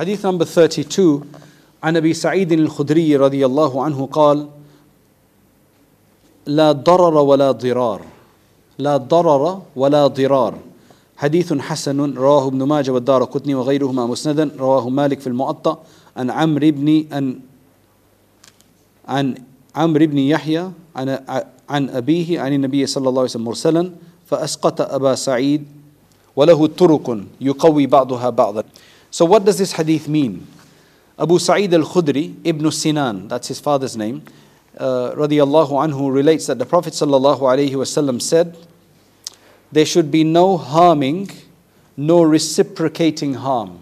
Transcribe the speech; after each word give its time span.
Hadith 0.00 0.24
number 0.24 0.46
32 0.48 1.20
عن 1.82 1.96
أبي 1.96 2.14
سعيد 2.14 2.52
الخدري 2.52 3.16
رضي 3.16 3.46
الله 3.46 3.84
عنه 3.84 4.08
قال 4.12 4.48
لا 6.46 6.72
ضرر 6.72 7.14
ولا 7.14 7.50
ضرار. 7.50 8.00
لا 8.78 8.96
ضرر 8.96 9.62
ولا 9.76 10.06
ضرار. 10.06 10.54
حديث 11.16 11.52
حسن 11.52 12.14
رواه 12.14 12.46
ابن 12.46 12.62
ماجه 12.62 12.90
والدار 12.90 13.24
قطني 13.24 13.54
وغيرهما 13.54 14.06
مسندا. 14.06 14.50
رواه 14.58 14.88
مالك 14.88 15.20
في 15.20 15.26
المعطى 15.26 15.76
عن 16.16 16.30
عمرو 16.30 16.70
بن 16.70 17.04
عن 17.12 17.40
عن 19.08 19.34
عمرو 19.76 20.06
بن 20.06 20.18
يحيى. 20.18 20.70
عن 20.96 21.08
عن 21.68 21.90
أبيه. 21.90 22.40
عن 22.40 22.52
النبي 22.52 22.86
صلى 22.86 23.08
الله 23.08 23.20
عليه 23.20 23.30
وسلم 23.30 23.44
مرسلا. 23.44 23.92
فأسقط 24.26 24.80
أبا 24.80 25.14
سعيد. 25.14 25.66
وله 26.36 26.66
طرق 26.66 27.20
يقوي 27.40 27.86
بعضها 27.86 28.30
بعضا. 28.30 28.64
So 29.10 29.24
what 29.24 29.44
does 29.44 29.58
this 29.58 29.72
hadith 29.72 30.08
mean? 30.08 30.46
Abu 31.18 31.38
Sa'id 31.38 31.74
al-Khudri, 31.74 32.36
Ibn 32.44 32.70
Sinan, 32.70 33.28
that's 33.28 33.48
his 33.48 33.60
father's 33.60 33.96
name, 33.96 34.22
uh, 34.78 35.12
radiallahu 35.16 35.70
anhu 35.70 36.12
relates 36.12 36.46
that 36.46 36.58
the 36.58 36.64
Prophet 36.64 36.94
said, 36.94 38.56
there 39.72 39.86
should 39.86 40.10
be 40.10 40.24
no 40.24 40.56
harming, 40.56 41.30
no 41.96 42.22
reciprocating 42.22 43.34
harm. 43.34 43.78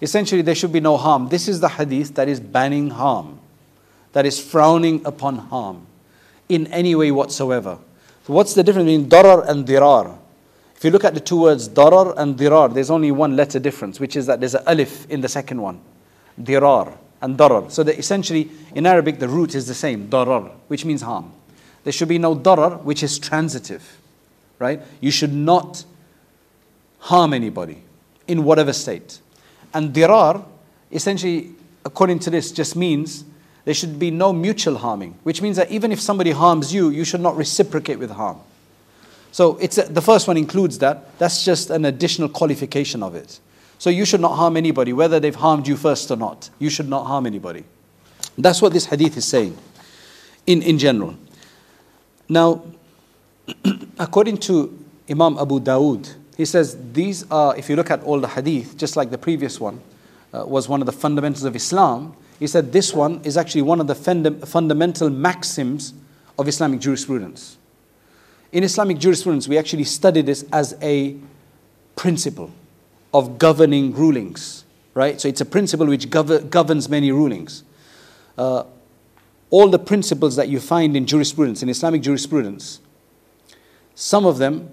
Essentially, 0.00 0.42
there 0.42 0.54
should 0.54 0.72
be 0.72 0.80
no 0.80 0.96
harm. 0.96 1.28
This 1.28 1.46
is 1.46 1.60
the 1.60 1.68
hadith 1.68 2.14
that 2.14 2.28
is 2.28 2.40
banning 2.40 2.90
harm, 2.90 3.38
that 4.12 4.24
is 4.24 4.40
frowning 4.40 5.02
upon 5.04 5.36
harm 5.36 5.86
in 6.48 6.66
any 6.68 6.94
way 6.94 7.10
whatsoever. 7.10 7.78
So 8.26 8.32
what's 8.32 8.54
the 8.54 8.62
difference 8.62 8.86
between 8.86 9.08
darar 9.08 9.46
and 9.46 9.66
dirar? 9.66 10.16
If 10.80 10.84
you 10.86 10.92
look 10.92 11.04
at 11.04 11.12
the 11.12 11.20
two 11.20 11.42
words 11.42 11.68
darar 11.68 12.14
and 12.16 12.38
dirar, 12.38 12.72
there's 12.72 12.90
only 12.90 13.10
one 13.10 13.36
letter 13.36 13.58
difference, 13.58 14.00
which 14.00 14.16
is 14.16 14.24
that 14.24 14.40
there's 14.40 14.54
an 14.54 14.62
alif 14.66 15.04
in 15.10 15.20
the 15.20 15.28
second 15.28 15.60
one. 15.60 15.78
Dirar 16.40 16.96
and 17.20 17.36
darar. 17.36 17.70
So 17.70 17.82
that 17.82 17.98
essentially, 17.98 18.50
in 18.74 18.86
Arabic, 18.86 19.18
the 19.18 19.28
root 19.28 19.54
is 19.54 19.66
the 19.66 19.74
same, 19.74 20.08
darar, 20.08 20.50
which 20.68 20.86
means 20.86 21.02
harm. 21.02 21.32
There 21.84 21.92
should 21.92 22.08
be 22.08 22.16
no 22.16 22.34
darar, 22.34 22.82
which 22.82 23.02
is 23.02 23.18
transitive, 23.18 24.00
right? 24.58 24.80
You 25.02 25.10
should 25.10 25.34
not 25.34 25.84
harm 27.00 27.34
anybody 27.34 27.82
in 28.26 28.44
whatever 28.44 28.72
state. 28.72 29.20
And 29.74 29.92
dirar, 29.92 30.42
essentially, 30.90 31.50
according 31.84 32.20
to 32.20 32.30
this, 32.30 32.52
just 32.52 32.74
means 32.74 33.24
there 33.66 33.74
should 33.74 33.98
be 33.98 34.10
no 34.10 34.32
mutual 34.32 34.78
harming, 34.78 35.18
which 35.24 35.42
means 35.42 35.58
that 35.58 35.70
even 35.70 35.92
if 35.92 36.00
somebody 36.00 36.30
harms 36.30 36.72
you, 36.72 36.88
you 36.88 37.04
should 37.04 37.20
not 37.20 37.36
reciprocate 37.36 37.98
with 37.98 38.12
harm. 38.12 38.40
So 39.32 39.56
it's 39.58 39.78
a, 39.78 39.82
the 39.82 40.02
first 40.02 40.26
one 40.26 40.36
includes 40.36 40.78
that. 40.78 41.18
That's 41.18 41.44
just 41.44 41.70
an 41.70 41.84
additional 41.84 42.28
qualification 42.28 43.02
of 43.02 43.14
it. 43.14 43.40
So 43.78 43.88
you 43.88 44.04
should 44.04 44.20
not 44.20 44.36
harm 44.36 44.56
anybody, 44.56 44.92
whether 44.92 45.20
they've 45.20 45.34
harmed 45.34 45.66
you 45.66 45.76
first 45.76 46.10
or 46.10 46.16
not. 46.16 46.50
You 46.58 46.68
should 46.68 46.88
not 46.88 47.06
harm 47.06 47.26
anybody. 47.26 47.64
That's 48.36 48.60
what 48.60 48.72
this 48.72 48.86
hadith 48.86 49.16
is 49.16 49.24
saying 49.24 49.56
in, 50.46 50.62
in 50.62 50.78
general. 50.78 51.16
Now, 52.28 52.62
according 53.98 54.38
to 54.38 54.76
Imam 55.08 55.38
Abu 55.38 55.60
Dawood, 55.60 56.14
he 56.36 56.44
says 56.44 56.76
these 56.92 57.30
are, 57.30 57.56
if 57.56 57.68
you 57.68 57.76
look 57.76 57.90
at 57.90 58.02
all 58.02 58.20
the 58.20 58.28
hadith, 58.28 58.76
just 58.76 58.96
like 58.96 59.10
the 59.10 59.18
previous 59.18 59.60
one, 59.60 59.80
uh, 60.32 60.44
was 60.46 60.68
one 60.68 60.80
of 60.80 60.86
the 60.86 60.92
fundamentals 60.92 61.44
of 61.44 61.56
Islam. 61.56 62.14
He 62.38 62.46
said 62.46 62.72
this 62.72 62.94
one 62.94 63.20
is 63.24 63.36
actually 63.36 63.62
one 63.62 63.80
of 63.80 63.86
the 63.86 63.94
funda- 63.94 64.46
fundamental 64.46 65.10
maxims 65.10 65.92
of 66.38 66.48
Islamic 66.48 66.80
jurisprudence. 66.80 67.58
In 68.52 68.64
Islamic 68.64 68.98
jurisprudence, 68.98 69.46
we 69.46 69.58
actually 69.58 69.84
study 69.84 70.22
this 70.22 70.44
as 70.52 70.76
a 70.82 71.16
principle 71.96 72.50
of 73.14 73.38
governing 73.38 73.92
rulings, 73.92 74.64
right? 74.94 75.20
So 75.20 75.28
it's 75.28 75.40
a 75.40 75.44
principle 75.44 75.86
which 75.86 76.10
gov- 76.10 76.50
governs 76.50 76.88
many 76.88 77.12
rulings. 77.12 77.62
Uh, 78.36 78.64
all 79.50 79.68
the 79.68 79.78
principles 79.78 80.36
that 80.36 80.48
you 80.48 80.60
find 80.60 80.96
in 80.96 81.06
jurisprudence, 81.06 81.62
in 81.62 81.68
Islamic 81.68 82.02
jurisprudence, 82.02 82.80
some 83.94 84.24
of 84.24 84.38
them 84.38 84.70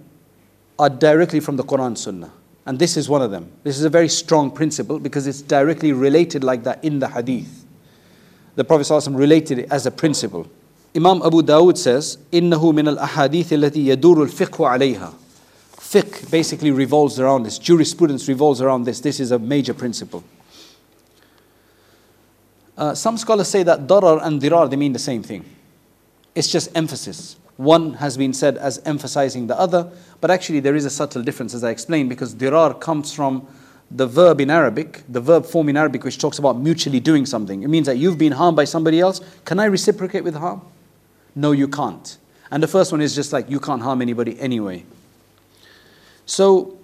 are 0.79 0.89
directly 0.89 1.39
from 1.39 1.57
the 1.57 1.63
Quran 1.63 1.97
Sunnah. 1.97 2.31
And 2.65 2.77
this 2.79 2.97
is 2.97 3.09
one 3.09 3.21
of 3.21 3.31
them. 3.31 3.51
This 3.63 3.77
is 3.77 3.85
a 3.85 3.89
very 3.89 4.09
strong 4.09 4.51
principle 4.51 4.99
because 4.99 5.25
it's 5.25 5.41
directly 5.41 5.93
related 5.93 6.43
like 6.43 6.63
that 6.63 6.83
in 6.83 6.99
the 6.99 7.07
hadith. 7.07 7.65
The 8.55 8.63
Prophet 8.63 8.83
ﷺ 8.83 9.17
related 9.17 9.59
it 9.59 9.71
as 9.71 9.85
a 9.85 9.91
principle. 9.91 10.47
Imam 10.94 11.22
Abu 11.22 11.42
Dawood 11.42 11.78
says, 11.78 12.18
إِنَّهُ 12.32 12.60
مِنَ 12.60 12.96
الْأَحَادِيثِ 12.96 13.46
الَّتِي 13.46 13.96
يَدُورُ 13.96 14.28
الْفِقْهُ 14.28 14.78
عَلَيْهَا 14.78 15.14
Fiqh 15.92 16.30
basically 16.30 16.70
revolves 16.70 17.18
around 17.18 17.42
this. 17.42 17.58
Jurisprudence 17.58 18.28
revolves 18.28 18.62
around 18.62 18.84
this. 18.84 19.00
This 19.00 19.20
is 19.20 19.30
a 19.30 19.38
major 19.38 19.74
principle. 19.74 20.24
Uh, 22.76 22.94
some 22.94 23.18
scholars 23.18 23.48
say 23.48 23.62
that 23.62 23.86
darar 23.86 24.24
and 24.24 24.40
dirar, 24.40 24.70
they 24.70 24.76
mean 24.76 24.92
the 24.92 24.98
same 24.98 25.22
thing. 25.22 25.44
It's 26.34 26.48
just 26.48 26.74
emphasis. 26.74 27.36
One 27.58 27.94
has 27.94 28.16
been 28.16 28.32
said 28.32 28.56
as 28.56 28.80
emphasizing 28.86 29.46
the 29.46 29.58
other, 29.58 29.90
but 30.20 30.30
actually 30.30 30.60
there 30.60 30.74
is 30.74 30.86
a 30.86 30.90
subtle 30.90 31.22
difference, 31.22 31.52
as 31.52 31.62
I 31.62 31.70
explained, 31.70 32.08
because 32.08 32.34
dirar 32.34 32.80
comes 32.80 33.12
from 33.12 33.46
the 33.90 34.06
verb 34.06 34.40
in 34.40 34.50
Arabic, 34.50 35.02
the 35.08 35.20
verb 35.20 35.44
form 35.44 35.68
in 35.68 35.76
Arabic, 35.76 36.04
which 36.04 36.18
talks 36.18 36.38
about 36.38 36.58
mutually 36.58 37.00
doing 37.00 37.26
something. 37.26 37.62
It 37.62 37.68
means 37.68 37.86
that 37.86 37.98
you've 37.98 38.18
been 38.18 38.32
harmed 38.32 38.56
by 38.56 38.64
somebody 38.64 39.00
else. 39.00 39.20
Can 39.44 39.60
I 39.60 39.66
reciprocate 39.66 40.24
with 40.24 40.34
harm? 40.34 40.62
No, 41.37 41.51
you 41.51 41.67
can't. 41.67 42.17
And 42.49 42.63
the 42.63 42.67
first 42.67 42.91
one 42.91 42.99
is 42.99 43.13
just 43.13 43.31
like 43.31 43.47
you 43.47 43.59
can't 43.59 43.83
harm 43.83 44.01
anybody 44.01 44.39
anyway. 44.39 44.83
So, 46.25 46.79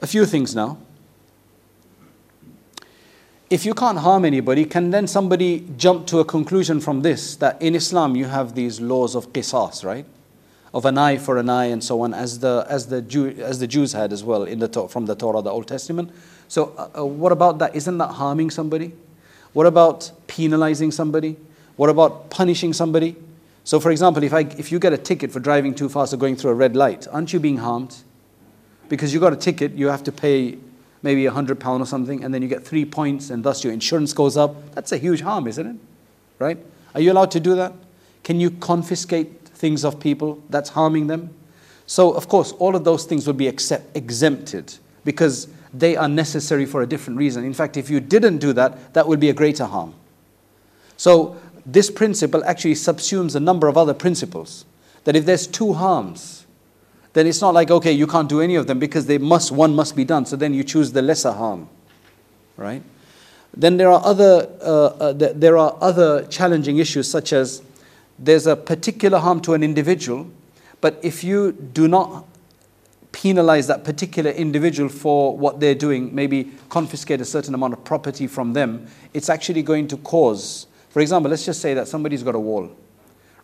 a 0.00 0.08
few 0.08 0.26
things 0.26 0.56
now. 0.56 0.78
If 3.48 3.64
you 3.64 3.74
can't 3.74 3.98
harm 3.98 4.24
anybody, 4.24 4.64
can 4.64 4.90
then 4.90 5.06
somebody 5.06 5.68
jump 5.76 6.08
to 6.08 6.18
a 6.18 6.24
conclusion 6.24 6.80
from 6.80 7.02
this 7.02 7.36
that 7.36 7.62
in 7.62 7.76
Islam 7.76 8.16
you 8.16 8.24
have 8.24 8.56
these 8.56 8.80
laws 8.80 9.14
of 9.14 9.32
qisas, 9.32 9.84
right? 9.84 10.04
Of 10.74 10.84
an 10.84 10.98
eye 10.98 11.16
for 11.16 11.38
an 11.38 11.48
eye 11.48 11.66
and 11.66 11.82
so 11.82 12.00
on, 12.00 12.12
as 12.12 12.40
the, 12.40 12.66
as 12.68 12.88
the, 12.88 13.00
Jew, 13.00 13.28
as 13.38 13.60
the 13.60 13.68
Jews 13.68 13.92
had 13.92 14.12
as 14.12 14.24
well 14.24 14.42
in 14.42 14.58
the, 14.58 14.88
from 14.88 15.06
the 15.06 15.14
Torah, 15.14 15.42
the 15.42 15.50
Old 15.50 15.68
Testament. 15.68 16.10
So, 16.48 16.74
uh, 16.76 16.98
uh, 16.98 17.06
what 17.06 17.30
about 17.30 17.60
that? 17.60 17.76
Isn't 17.76 17.98
that 17.98 18.08
harming 18.08 18.50
somebody? 18.50 18.92
What 19.52 19.66
about 19.66 20.10
penalizing 20.26 20.90
somebody? 20.90 21.36
What 21.76 21.88
about 21.88 22.30
punishing 22.30 22.72
somebody? 22.72 23.14
So, 23.68 23.78
for 23.78 23.90
example, 23.90 24.22
if, 24.22 24.32
I, 24.32 24.40
if 24.56 24.72
you 24.72 24.78
get 24.78 24.94
a 24.94 24.96
ticket 24.96 25.30
for 25.30 25.40
driving 25.40 25.74
too 25.74 25.90
fast 25.90 26.14
or 26.14 26.16
going 26.16 26.36
through 26.36 26.52
a 26.52 26.54
red 26.54 26.74
light, 26.74 27.06
aren't 27.12 27.34
you 27.34 27.38
being 27.38 27.58
harmed? 27.58 27.94
Because 28.88 29.12
you 29.12 29.20
got 29.20 29.34
a 29.34 29.36
ticket, 29.36 29.72
you 29.72 29.88
have 29.88 30.02
to 30.04 30.10
pay 30.10 30.56
maybe 31.02 31.26
a 31.26 31.30
hundred 31.30 31.60
pound 31.60 31.82
or 31.82 31.84
something, 31.84 32.24
and 32.24 32.32
then 32.32 32.40
you 32.40 32.48
get 32.48 32.64
three 32.64 32.86
points, 32.86 33.28
and 33.28 33.44
thus 33.44 33.62
your 33.62 33.74
insurance 33.74 34.14
goes 34.14 34.38
up. 34.38 34.74
That's 34.74 34.92
a 34.92 34.96
huge 34.96 35.20
harm, 35.20 35.46
isn't 35.46 35.66
it? 35.66 35.76
Right? 36.38 36.56
Are 36.94 37.02
you 37.02 37.12
allowed 37.12 37.30
to 37.32 37.40
do 37.40 37.56
that? 37.56 37.74
Can 38.24 38.40
you 38.40 38.52
confiscate 38.52 39.48
things 39.48 39.84
of 39.84 40.00
people 40.00 40.42
that's 40.48 40.70
harming 40.70 41.08
them? 41.08 41.28
So, 41.84 42.12
of 42.12 42.26
course, 42.26 42.52
all 42.52 42.74
of 42.74 42.84
those 42.84 43.04
things 43.04 43.26
would 43.26 43.36
be 43.36 43.48
accept, 43.48 43.94
exempted 43.94 44.78
because 45.04 45.46
they 45.74 45.94
are 45.94 46.08
necessary 46.08 46.64
for 46.64 46.80
a 46.80 46.86
different 46.86 47.18
reason. 47.18 47.44
In 47.44 47.52
fact, 47.52 47.76
if 47.76 47.90
you 47.90 48.00
didn't 48.00 48.38
do 48.38 48.54
that, 48.54 48.94
that 48.94 49.06
would 49.06 49.20
be 49.20 49.28
a 49.28 49.34
greater 49.34 49.66
harm. 49.66 49.92
So, 50.98 51.36
this 51.70 51.90
principle 51.90 52.42
actually 52.44 52.74
subsumes 52.74 53.36
a 53.36 53.40
number 53.40 53.68
of 53.68 53.76
other 53.76 53.92
principles. 53.92 54.64
That 55.04 55.14
if 55.14 55.26
there's 55.26 55.46
two 55.46 55.74
harms, 55.74 56.46
then 57.12 57.26
it's 57.26 57.40
not 57.40 57.52
like, 57.52 57.70
okay, 57.70 57.92
you 57.92 58.06
can't 58.06 58.28
do 58.28 58.40
any 58.40 58.54
of 58.54 58.66
them 58.66 58.78
because 58.78 59.06
they 59.06 59.18
must, 59.18 59.52
one 59.52 59.74
must 59.74 59.94
be 59.94 60.04
done. 60.04 60.24
So 60.24 60.34
then 60.36 60.54
you 60.54 60.64
choose 60.64 60.92
the 60.92 61.02
lesser 61.02 61.32
harm, 61.32 61.68
right? 62.56 62.82
Then 63.54 63.76
there 63.76 63.90
are 63.90 64.00
other, 64.02 64.48
uh, 64.62 64.86
uh, 64.86 65.12
there 65.12 65.58
are 65.58 65.76
other 65.80 66.26
challenging 66.26 66.78
issues 66.78 67.10
such 67.10 67.32
as 67.32 67.62
there's 68.18 68.46
a 68.46 68.56
particular 68.56 69.18
harm 69.18 69.40
to 69.42 69.54
an 69.54 69.62
individual, 69.62 70.30
but 70.80 70.98
if 71.02 71.22
you 71.22 71.52
do 71.52 71.88
not 71.88 72.24
penalize 73.10 73.66
that 73.66 73.84
particular 73.84 74.30
individual 74.30 74.88
for 74.88 75.36
what 75.36 75.60
they're 75.60 75.74
doing, 75.74 76.14
maybe 76.14 76.52
confiscate 76.68 77.20
a 77.20 77.24
certain 77.24 77.52
amount 77.52 77.72
of 77.72 77.84
property 77.84 78.26
from 78.26 78.52
them, 78.52 78.86
it's 79.12 79.28
actually 79.28 79.62
going 79.62 79.88
to 79.88 79.96
cause, 79.98 80.67
for 80.90 81.00
example, 81.00 81.30
let's 81.30 81.44
just 81.44 81.60
say 81.60 81.74
that 81.74 81.88
somebody's 81.88 82.22
got 82.22 82.34
a 82.34 82.40
wall, 82.40 82.70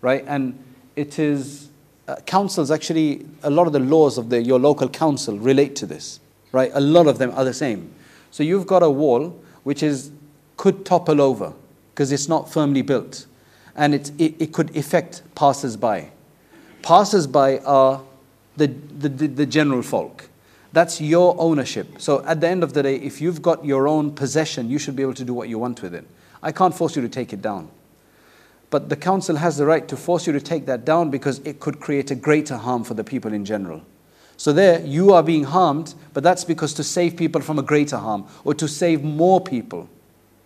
right? 0.01 0.25
And 0.27 0.63
it 0.97 1.19
is, 1.19 1.71
uh, 2.09 2.17
councils 2.27 2.71
actually, 2.71 3.27
a 3.43 3.51
lot 3.51 3.67
of 3.67 3.73
the 3.73 3.81
laws 3.81 4.19
of 4.19 4.31
the, 4.31 4.43
your 4.43 4.59
local 4.59 4.89
council 4.89 5.39
relate 5.39 5.77
to 5.77 5.87
this, 5.87 6.21
right? 6.53 6.71
A 6.75 6.81
lot 6.81 7.07
of 7.07 7.19
them 7.19 7.33
are 7.35 7.45
the 7.45 7.55
same. 7.55 7.93
So 8.31 8.43
you've 8.43 8.67
got 8.67 8.83
a 8.83 8.91
wall 8.91 9.39
which 9.63 9.83
is, 9.83 10.11
could 10.57 10.85
topple 10.85 11.21
over 11.21 11.53
because 11.93 12.13
it's 12.13 12.29
not 12.29 12.53
firmly 12.53 12.83
built 12.83 13.27
and 13.77 13.95
it, 13.95 14.11
it, 14.19 14.35
it 14.39 14.53
could 14.53 14.77
affect 14.77 15.23
passers-by. 15.35 16.11
Passers-by 16.83 17.59
are 17.59 18.03
the, 18.57 18.69
the, 18.69 19.09
the 19.09 19.47
general 19.47 19.83
folk. 19.83 20.29
That's 20.75 21.01
your 21.01 21.37
ownership. 21.39 22.01
So 22.01 22.25
at 22.25 22.41
the 22.41 22.49
end 22.49 22.65
of 22.65 22.73
the 22.73 22.83
day, 22.83 22.97
if 22.97 23.21
you've 23.21 23.41
got 23.41 23.65
your 23.65 23.87
own 23.87 24.11
possession, 24.11 24.69
you 24.69 24.81
should 24.81 24.97
be 24.97 25.03
able 25.03 25.15
to 25.15 25.25
do 25.25 25.33
what 25.33 25.49
you 25.49 25.57
want 25.57 25.81
with 25.83 25.95
it. 25.95 26.05
I 26.43 26.51
can't 26.51 26.75
force 26.75 26.97
you 26.97 27.03
to 27.03 27.09
take 27.09 27.33
it 27.33 27.41
down. 27.41 27.71
But 28.71 28.89
the 28.89 28.97
council 28.97 29.37
has 29.37 29.57
the 29.57 29.67
right 29.67 29.87
to 29.87 29.97
force 29.97 30.27
you 30.27 30.33
to 30.33 30.41
take 30.41 30.67
that 30.67 30.85
down 30.85 31.11
because 31.11 31.39
it 31.45 31.61
could 31.61 31.79
create 31.79 32.11
a 32.11 32.17
greater 32.17 32.57
harm 32.57 32.83
for 32.83 32.95
the 32.95 33.05
people 33.05 33.33
in 33.33 33.45
general. 33.45 33.83
So 34.37 34.53
there, 34.53 34.85
you 34.85 35.13
are 35.13 35.23
being 35.23 35.45
harmed, 35.45 35.95
but 36.13 36.25
that's 36.25 36.43
because 36.43 36.75
to 36.75 36.83
save 36.83 37.17
people 37.17 37.41
from 37.41 37.61
a 37.61 37.63
greater 37.63 37.99
harm 37.99 38.27
or 38.43 38.53
to 38.55 38.67
save 38.67 39.05
more 39.05 39.41
people, 39.41 39.89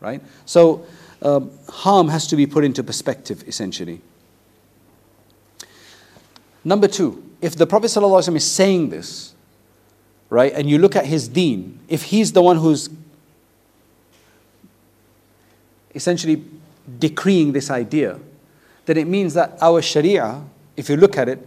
right? 0.00 0.20
So 0.44 0.84
um, 1.22 1.50
harm 1.70 2.08
has 2.08 2.26
to 2.26 2.36
be 2.36 2.46
put 2.46 2.64
into 2.64 2.84
perspective, 2.84 3.44
essentially. 3.46 4.02
Number 6.64 6.86
two, 6.86 7.24
if 7.40 7.56
the 7.56 7.66
Prophet 7.66 7.86
ﷺ 7.86 8.36
is 8.36 8.46
saying 8.46 8.90
this, 8.90 9.34
right, 10.30 10.52
and 10.52 10.68
you 10.68 10.78
look 10.78 10.96
at 10.96 11.06
his 11.06 11.28
deen, 11.28 11.80
if 11.88 12.04
he's 12.04 12.32
the 12.32 12.42
one 12.42 12.56
who's 12.58 12.90
essentially 15.94 16.44
decreeing 16.98 17.52
this 17.52 17.70
idea, 17.70 18.18
then 18.86 18.96
it 18.96 19.06
means 19.06 19.34
that 19.34 19.56
our 19.60 19.82
sharia, 19.82 20.42
if 20.76 20.88
you 20.88 20.96
look 20.96 21.18
at 21.18 21.28
it, 21.28 21.46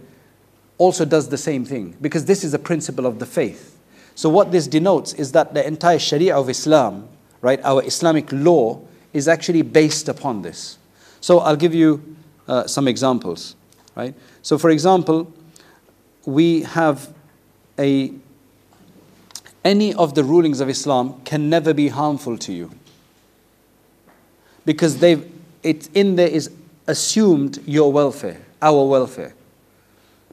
also 0.78 1.04
does 1.04 1.28
the 1.28 1.38
same 1.38 1.64
thing 1.64 1.96
because 2.00 2.24
this 2.24 2.44
is 2.44 2.54
a 2.54 2.58
principle 2.58 3.06
of 3.06 3.18
the 3.18 3.26
faith. 3.26 3.78
So, 4.14 4.28
what 4.28 4.52
this 4.52 4.66
denotes 4.66 5.14
is 5.14 5.32
that 5.32 5.54
the 5.54 5.66
entire 5.66 5.98
sharia 5.98 6.36
of 6.36 6.50
Islam, 6.50 7.08
right, 7.40 7.60
our 7.64 7.82
Islamic 7.84 8.30
law, 8.30 8.80
is 9.12 9.28
actually 9.28 9.62
based 9.62 10.08
upon 10.08 10.42
this. 10.42 10.78
So, 11.20 11.38
I'll 11.38 11.56
give 11.56 11.74
you 11.74 12.16
uh, 12.46 12.66
some 12.66 12.88
examples, 12.88 13.56
right? 13.94 14.14
So, 14.42 14.58
for 14.58 14.70
example, 14.70 15.32
we 16.26 16.62
have 16.62 17.12
a 17.78 18.12
any 19.63 19.93
of 19.93 20.15
the 20.15 20.23
rulings 20.23 20.59
of 20.59 20.69
Islam 20.69 21.21
can 21.25 21.49
never 21.49 21.73
be 21.73 21.89
harmful 21.89 22.37
to 22.37 22.53
you 22.53 22.71
because 24.65 24.99
they've 24.99 25.31
it 25.63 25.89
in 25.95 26.15
there 26.15 26.27
is 26.27 26.51
assumed 26.87 27.61
your 27.65 27.91
welfare, 27.91 28.41
our 28.61 28.85
welfare, 28.85 29.33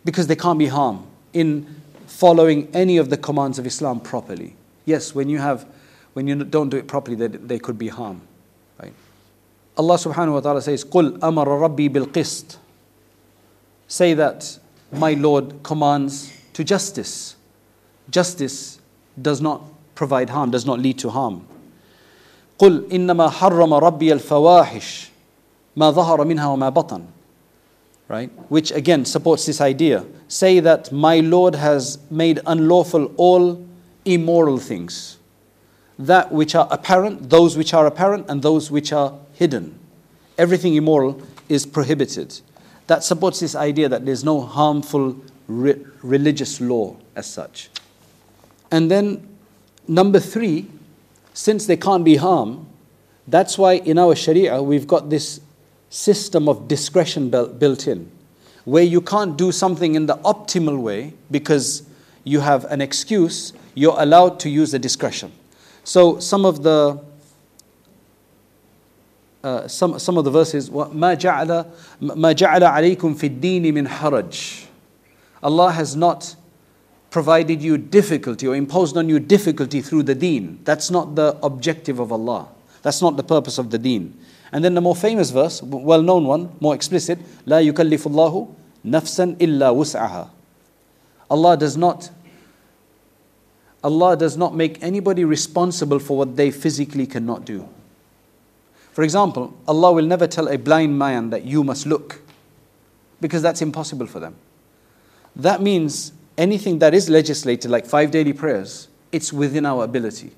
because 0.05 0.27
they 0.27 0.37
can't 0.37 0.59
be 0.59 0.67
harm 0.67 1.07
in 1.33 1.81
following 2.07 2.69
any 2.75 2.97
of 2.97 3.11
the 3.11 3.17
commands 3.17 3.59
of 3.59 3.67
Islam 3.67 4.01
properly. 4.01 4.55
Yes, 4.85 5.15
when 5.15 5.29
you 5.29 5.39
have 5.39 5.67
when 6.13 6.29
you 6.29 6.37
don't 6.45 6.69
do 6.69 6.77
it 6.77 6.87
properly, 6.87 7.17
they, 7.17 7.29
they 7.29 7.59
could 7.59 7.79
be 7.79 7.89
harm. 7.89 8.21
Right? 8.81 8.93
Allah 9.77 9.97
subhanahu 9.97 10.35
wa 10.35 10.41
ta'ala 10.41 10.63
says, 10.63 10.85
قُلْ 10.85 11.19
أَمَرَ 11.19 11.47
رَبِّي 11.47 11.91
بِالْقِسْطِ 11.91 12.57
Say 13.89 14.15
that 14.15 14.59
my 14.93 15.15
Lord 15.15 15.63
commands 15.65 16.33
to 16.53 16.63
justice. 16.63 17.35
Justice 18.11 18.78
does 19.21 19.41
not 19.41 19.63
provide 19.95 20.31
harm, 20.31 20.51
does 20.51 20.67
not 20.67 20.79
lead 20.81 20.99
to 20.99 21.11
harm. 21.11 21.47
قل 22.59 22.89
إنما 22.93 23.29
حرم 23.31 23.75
ربي 23.75 24.13
الفواحش 24.13 25.11
ما 25.77 25.91
ظهر 25.91 26.25
منها 26.25 26.47
وما 26.47 26.69
بطن 26.71 27.03
right 28.09 28.31
which 28.49 28.71
again 28.71 29.05
supports 29.05 29.47
this 29.47 29.61
idea 29.61 30.05
say 30.29 30.61
that 30.61 30.93
my 30.93 31.21
lord 31.21 31.55
has 31.55 31.99
made 32.11 32.39
unlawful 32.47 33.11
all 33.17 33.67
immoral 34.05 34.59
things 34.59 35.17
that 35.99 36.31
which 36.31 36.55
are 36.55 36.69
apparent 36.71 37.29
those 37.31 37.57
which 37.57 37.73
are 37.75 37.87
apparent 37.87 38.27
and 38.29 38.43
those 38.43 38.71
which 38.71 38.93
are 38.93 39.19
hidden 39.33 39.77
everything 40.39 40.75
immoral 40.75 41.21
is 41.49 41.67
prohibited 41.67 42.41
that 42.87 43.03
supports 43.03 43.41
this 43.41 43.55
idea 43.57 43.89
that 43.89 44.05
there's 44.05 44.23
no 44.23 44.41
harmful 44.43 45.17
re- 45.49 45.81
religious 46.03 46.61
law 46.61 46.95
as 47.17 47.27
such 47.27 47.71
and 48.71 48.91
then 48.91 49.27
number 49.87 50.21
3 50.21 50.67
since 51.35 51.67
they 51.67 51.77
can't 51.77 52.05
be 52.05 52.17
harm, 52.17 52.67
that's 53.27 53.59
why 53.59 53.75
in 53.75 53.99
our 53.99 54.15
Sharia 54.15 54.63
we've 54.63 54.87
got 54.87 55.11
this 55.11 55.41
system 55.91 56.49
of 56.49 56.69
discretion 56.69 57.29
built 57.29 57.87
in, 57.89 58.11
where 58.65 58.85
you 58.85 59.01
can't 59.01 59.37
do 59.37 59.51
something 59.51 59.97
in 59.97 60.07
the 60.07 60.17
optimal 60.19 60.81
way 60.81 61.13
because 61.31 61.83
you 62.23 62.41
have 62.41 62.65
an 62.67 62.81
excuse, 62.81 63.53
you're 63.75 63.97
allowed 63.99 64.39
to 64.41 64.49
use 64.49 64.71
the 64.71 64.79
discretion. 64.79 65.33
So 65.83 66.19
some 66.21 66.45
of 66.45 66.63
the 66.63 67.03
uh, 69.43 69.69
some, 69.69 69.99
some 69.99 70.17
of 70.17 70.25
the 70.25 70.31
verses 70.31 70.71
ما 70.71 71.15
جعل 71.15 71.67
ما 72.01 72.33
جعل 72.33 72.65
عليكم 72.65 73.15
في 73.15 73.27
الدين 73.27 73.75
من 73.75 73.89
حرج 73.89 74.65
Allah 75.43 75.71
has 75.73 75.95
not 75.95 76.35
provided 77.11 77.63
you 77.63 77.79
difficulty 77.79 78.47
or 78.47 78.57
imposed 78.57 78.97
on 78.97 79.09
you 79.09 79.21
difficulty 79.21 79.81
through 79.81 80.03
the 80.03 80.15
deen. 80.15 80.59
That's 80.65 80.91
not 80.91 81.15
the 81.15 81.39
objective 81.43 82.01
of 82.01 82.11
Allah. 82.11 82.49
That's 82.83 83.01
not 83.01 83.17
the 83.17 83.23
purpose 83.23 83.57
of 83.57 83.71
the 83.71 83.79
deen. 83.79 84.19
And 84.53 84.65
then 84.65 84.75
the 84.75 84.81
more 84.81 84.97
famous 84.97 85.31
verse, 85.31 85.63
well 85.63 86.03
known 86.03 86.25
one, 86.25 86.51
more 86.61 86.75
explicit, 86.75 87.19
لا 87.47 87.61
يكلف 87.61 88.07
الله 88.07 88.49
نفسا 88.85 89.37
إلا 89.41 89.71
وسعها. 89.71 90.29
Allah 91.31 91.57
does 91.57 91.77
not 91.77 92.11
Allah 93.85 94.17
does 94.17 94.37
not 94.37 94.55
make 94.55 94.83
anybody 94.83 95.25
responsible 95.25 95.99
for 95.99 96.17
what 96.17 96.37
they 96.37 96.51
physically 96.51 97.07
cannot 97.07 97.45
do. 97.45 97.69
For 98.93 99.03
example, 99.03 99.55
Allah 99.69 99.93
will 99.93 100.07
never 100.07 100.27
tell 100.27 100.49
a 100.49 100.57
blind 100.57 100.99
man 100.99 101.31
that 101.31 101.45
you 101.45 101.63
must 101.63 101.85
look 101.85 102.23
because 103.21 103.43
that's 103.43 103.61
impossible 103.61 104.07
for 104.07 104.21
them. 104.21 104.37
That 105.37 105.61
means 105.61 106.13
anything 106.40 106.80
that 106.80 106.94
is 106.96 107.10
legislated, 107.10 107.70
like 107.70 107.86
five 107.86 108.10
daily 108.10 108.34
prayers, 108.34 108.88
it's 109.12 109.32
within 109.32 109.66
our 109.66 109.84
ability. 109.84 110.32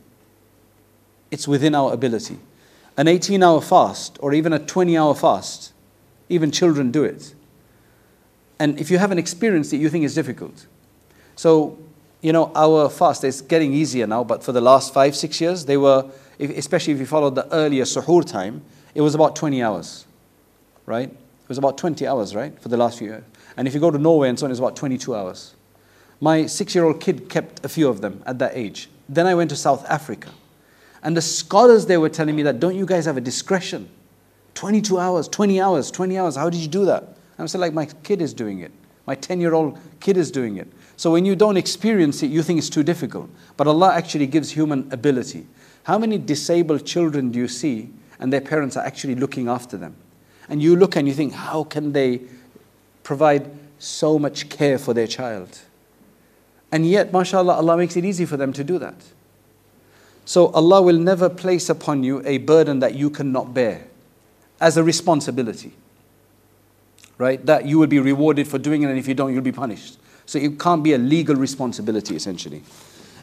It's 1.30 1.48
within 1.48 1.76
our 1.76 1.94
ability. 1.94 2.40
An 2.98 3.08
18 3.08 3.42
hour 3.42 3.62
fast 3.62 4.18
or 4.20 4.34
even 4.34 4.52
a 4.52 4.60
20 4.60 4.98
hour 4.98 5.16
fast, 5.16 5.72
even 6.28 6.52
children 6.52 6.92
do 6.92 7.04
it. 7.04 7.36
And 8.60 8.80
if 8.80 8.90
you 8.92 8.98
haven't 8.98 9.20
experienced 9.20 9.72
it, 9.74 9.78
you 9.78 9.90
think 9.90 10.04
it's 10.04 10.16
difficult. 10.16 10.66
So, 11.36 11.78
you 12.22 12.34
know, 12.34 12.52
our 12.56 12.90
fast 12.90 13.24
is 13.24 13.42
getting 13.42 13.74
easier 13.74 14.08
now, 14.08 14.24
but 14.24 14.44
for 14.44 14.52
the 14.52 14.62
last 14.62 14.94
five, 14.94 15.16
six 15.16 15.40
years, 15.40 15.66
they 15.66 15.78
were, 15.78 16.10
especially 16.40 16.94
if 16.94 17.00
you 17.00 17.06
followed 17.06 17.36
the 17.36 17.52
earlier 17.54 17.84
suhoor 17.84 18.26
time, 18.26 18.64
it 18.96 19.02
was 19.02 19.16
about 19.16 19.36
20 19.36 19.62
hours, 19.62 20.06
right? 20.86 21.10
It 21.10 21.50
was 21.50 21.58
about 21.58 21.78
20 21.78 22.06
hours, 22.08 22.36
right, 22.36 22.60
for 22.60 22.70
the 22.70 22.78
last 22.78 22.98
few 22.98 23.08
years. 23.08 23.24
And 23.56 23.68
if 23.68 23.74
you 23.74 23.80
go 23.80 23.92
to 23.92 23.98
Norway 23.98 24.30
and 24.30 24.38
so 24.38 24.46
on, 24.46 24.52
it's 24.52 24.60
about 24.60 24.76
22 24.76 25.16
hours. 25.16 25.56
My 26.22 26.46
six 26.46 26.76
year 26.76 26.86
old 26.86 27.02
kid 27.02 27.28
kept 27.30 27.66
a 27.66 27.70
few 27.70 27.90
of 27.90 28.02
them 28.02 28.22
at 28.28 28.38
that 28.40 28.52
age. 28.56 28.90
Then 29.10 29.26
I 29.26 29.34
went 29.34 29.50
to 29.50 29.56
South 29.56 29.84
Africa. 29.90 30.30
And 31.04 31.18
the 31.18 31.22
scholars 31.22 31.88
there 31.88 32.00
were 32.00 32.10
telling 32.10 32.36
me 32.36 32.44
that, 32.44 32.60
don't 32.60 32.76
you 32.76 32.86
guys 32.86 33.06
have 33.06 33.18
a 33.18 33.22
discretion? 33.22 33.90
22 34.54 35.00
hours, 35.00 35.28
20 35.28 35.60
hours, 35.60 35.90
20 35.90 36.18
hours. 36.20 36.36
How 36.36 36.50
did 36.50 36.60
you 36.60 36.68
do 36.68 36.86
that? 36.86 37.18
I 37.40 37.46
said, 37.48 37.60
like, 37.60 37.74
my 37.74 37.88
kid 37.88 38.22
is 38.22 38.36
doing 38.36 38.60
it. 38.60 38.72
My 39.08 39.16
10 39.16 39.42
year 39.42 39.56
old 39.56 39.80
kid 40.00 40.16
is 40.16 40.30
doing 40.30 40.58
it. 40.58 40.68
So 40.96 41.12
when 41.12 41.26
you 41.26 41.36
don't 41.36 41.58
experience 41.58 42.22
it, 42.22 42.28
you 42.28 42.44
think 42.44 42.60
it's 42.60 42.70
too 42.70 42.84
difficult. 42.84 43.32
But 43.58 43.66
Allah 43.66 43.92
actually 43.96 44.28
gives 44.28 44.52
human 44.52 44.88
ability. 44.92 45.48
How 45.84 45.98
many 45.98 46.20
disabled 46.20 46.86
children 46.86 47.32
do 47.32 47.40
you 47.40 47.48
see 47.48 47.90
and 48.20 48.32
their 48.32 48.42
parents 48.42 48.78
are 48.78 48.86
actually 48.86 49.16
looking 49.16 49.48
after 49.48 49.78
them? 49.78 49.96
And 50.48 50.62
you 50.62 50.76
look 50.76 50.96
and 50.96 51.08
you 51.08 51.16
think, 51.16 51.34
how 51.34 51.64
can 51.64 51.94
they 51.94 52.22
provide 53.02 53.50
so 53.80 54.20
much 54.20 54.50
care 54.50 54.78
for 54.78 54.94
their 54.94 55.08
child? 55.08 55.60
And 56.72 56.88
yet, 56.88 57.12
mashallah, 57.12 57.54
Allah 57.54 57.78
makes 57.78 57.98
it 57.98 58.06
easy 58.06 58.26
for 58.26 58.38
them 58.38 58.54
to 58.54 58.64
do 58.64 58.80
that. 58.80 58.96
So 60.26 60.48
Allah 60.48 60.82
will 60.82 60.98
never 60.98 61.30
place 61.30 61.70
upon 61.70 62.04
you 62.04 62.22
a 62.26 62.38
burden 62.38 62.80
that 62.80 62.96
you 62.96 63.10
cannot 63.10 63.54
bear 63.54 63.88
as 64.60 64.78
a 64.78 64.84
responsibility. 64.84 65.74
Right? 67.18 67.46
That 67.46 67.66
you 67.66 67.78
will 67.78 67.88
be 67.88 68.00
rewarded 68.00 68.48
for 68.48 68.58
doing 68.58 68.84
it, 68.84 68.90
and 68.90 68.98
if 68.98 69.08
you 69.08 69.14
don't, 69.14 69.34
you'll 69.34 69.44
be 69.44 69.52
punished. 69.52 69.98
So 70.26 70.40
it 70.40 70.60
can't 70.60 70.84
be 70.84 70.94
a 70.94 70.98
legal 70.98 71.36
responsibility, 71.36 72.16
essentially. 72.16 72.64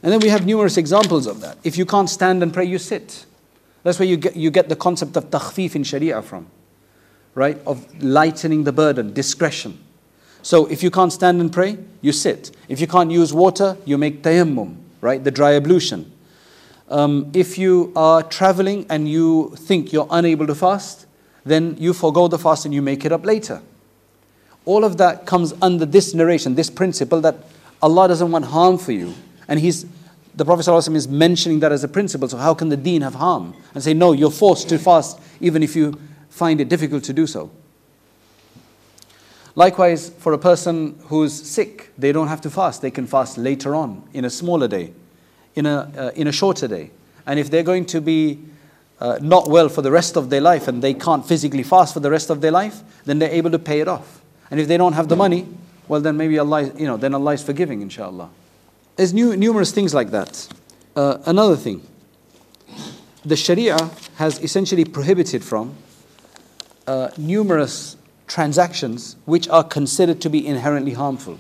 And 0.03 0.13
then 0.13 0.21
we 0.21 0.29
have 0.29 0.45
numerous 0.45 0.77
examples 0.77 1.27
of 1.27 1.41
that. 1.41 1.57
If 1.65 1.79
you 1.79 1.87
can't 1.87 2.11
stand 2.11 2.43
and 2.43 2.53
pray, 2.53 2.67
you 2.67 2.79
sit. 2.79 3.25
That's 3.83 3.99
where 3.99 4.07
you 4.07 4.17
get, 4.17 4.37
you 4.37 4.51
get 4.51 4.69
the 4.69 4.77
concept 4.77 5.17
of 5.17 5.31
takhfif 5.31 5.75
in 5.75 5.85
Sharia 5.85 6.21
from, 6.21 6.49
right? 7.35 7.59
Of 7.67 8.03
lightening 8.03 8.65
the 8.65 8.73
burden, 8.73 9.13
discretion. 9.13 9.79
So 10.43 10.67
if 10.67 10.83
you 10.83 10.91
can't 10.91 11.13
stand 11.13 11.41
and 11.41 11.53
pray, 11.53 11.79
you 12.01 12.13
sit. 12.13 12.51
If 12.69 12.81
you 12.81 12.87
can't 12.87 13.11
use 13.11 13.33
water, 13.35 13.77
you 13.85 13.99
make 13.99 14.23
tayammum, 14.23 14.77
right? 15.01 15.23
The 15.23 15.31
dry 15.31 15.55
ablution. 15.55 16.13
Um, 16.89 17.31
if 17.35 17.59
you 17.59 17.93
are 17.95 18.23
traveling 18.23 18.87
and 18.89 19.09
you 19.09 19.55
think 19.57 19.93
you're 19.93 20.09
unable 20.11 20.47
to 20.47 20.55
fast, 20.55 21.07
then 21.45 21.77
you 21.79 21.93
forego 21.93 22.29
the 22.29 22.39
fast 22.39 22.65
and 22.65 22.73
you 22.73 22.83
make 22.83 23.05
it 23.05 23.13
up 23.13 23.25
later. 23.25 23.63
All 24.65 24.85
of 24.85 24.97
that 24.99 25.27
comes 25.27 25.55
under 25.61 25.85
this 25.85 26.15
narration, 26.15 26.55
this 26.55 26.71
principle 26.71 27.21
that 27.23 27.37
Allah 27.83 28.09
doesn't 28.09 28.31
want 28.31 28.47
harm 28.47 28.79
for 28.79 28.93
you. 28.93 29.15
And 29.49 29.61
He's 29.61 29.87
the 30.39 30.45
Prophet 30.45 30.67
ﷺ 30.67 30.95
is 30.95 31.09
mentioning 31.09 31.59
that 31.61 31.73
as 31.73 31.83
a 31.83 31.89
principle. 31.89 32.29
So 32.29 32.37
how 32.37 32.55
can 32.55 32.69
the 32.69 32.77
deen 32.77 33.03
have 33.03 33.17
harm? 33.17 33.55
And 33.75 33.83
say, 33.83 33.93
no, 33.93 34.13
you're 34.13 34.31
forced 34.31 34.69
to 34.69 34.79
fast 34.79 35.19
even 35.41 35.65
if 35.65 35.75
you 35.75 35.99
find 36.31 36.61
it 36.61 36.69
difficult 36.69 37.03
to 37.05 37.13
do 37.13 37.27
so. 37.27 37.51
Likewise, 39.59 40.11
for 40.11 40.35
a 40.35 40.39
person 40.39 40.97
who's 41.07 41.33
sick, 41.33 41.91
they 41.99 42.13
don't 42.13 42.29
have 42.29 42.41
to 42.43 42.49
fast. 42.49 42.81
They 42.81 42.93
can 42.93 43.09
fast 43.09 43.37
later 43.37 43.75
on 43.75 44.09
in 44.13 44.25
a 44.25 44.31
smaller 44.31 44.69
day, 44.69 44.93
in 45.57 45.67
a, 45.67 45.91
uh, 45.97 46.11
in 46.15 46.29
a 46.29 46.33
shorter 46.33 46.69
day. 46.69 46.93
And 47.27 47.41
if 47.41 47.51
they're 47.51 47.65
going 47.65 47.85
to 47.87 48.01
be 48.01 48.39
uh, 49.01 49.19
not 49.21 49.49
well 49.49 49.69
for 49.69 49.83
the 49.83 49.91
rest 49.91 50.17
of 50.17 50.31
their 50.31 50.41
life 50.41 50.69
and 50.69 50.81
they 50.81 50.95
can't 50.95 51.27
physically 51.27 51.65
fast 51.65 51.93
for 51.93 51.99
the 51.99 52.09
rest 52.09 52.31
of 52.31 52.41
their 52.41 52.53
life, 52.53 52.85
then 53.05 53.19
they're 53.19 53.33
able 53.33 53.51
to 53.51 53.59
pay 53.59 53.81
it 53.81 53.89
off. 53.89 54.23
And 54.49 54.61
if 54.61 54.69
they 54.69 54.77
don't 54.77 54.93
have 54.93 55.09
the 55.09 55.17
money, 55.17 55.49
well, 55.89 56.01
then 56.01 56.17
maybe 56.17 56.39
Allah, 56.39 56.73
you 56.77 56.87
know, 56.87 56.97
then 56.97 57.13
Allah 57.13 57.33
is 57.33 57.43
forgiving, 57.43 57.83
inshallah. 57.83 58.31
there's 58.95 59.13
new, 59.13 59.37
numerous 59.37 59.73
things 59.73 59.93
like 59.93 60.13
that. 60.13 60.47
Uh, 60.95 61.19
another 61.27 61.57
thing, 61.57 61.83
the 63.25 63.35
Sharia 63.35 63.91
has 64.19 64.39
essentially 64.39 64.85
prohibited 64.85 65.43
from 65.43 65.75
uh, 66.87 67.11
numerous 67.19 67.97
transactions 68.29 69.17
which 69.25 69.49
are 69.49 69.65
considered 69.65 70.21
to 70.21 70.31
be 70.31 70.47
inherently 70.47 70.93
harmful. 70.93 71.39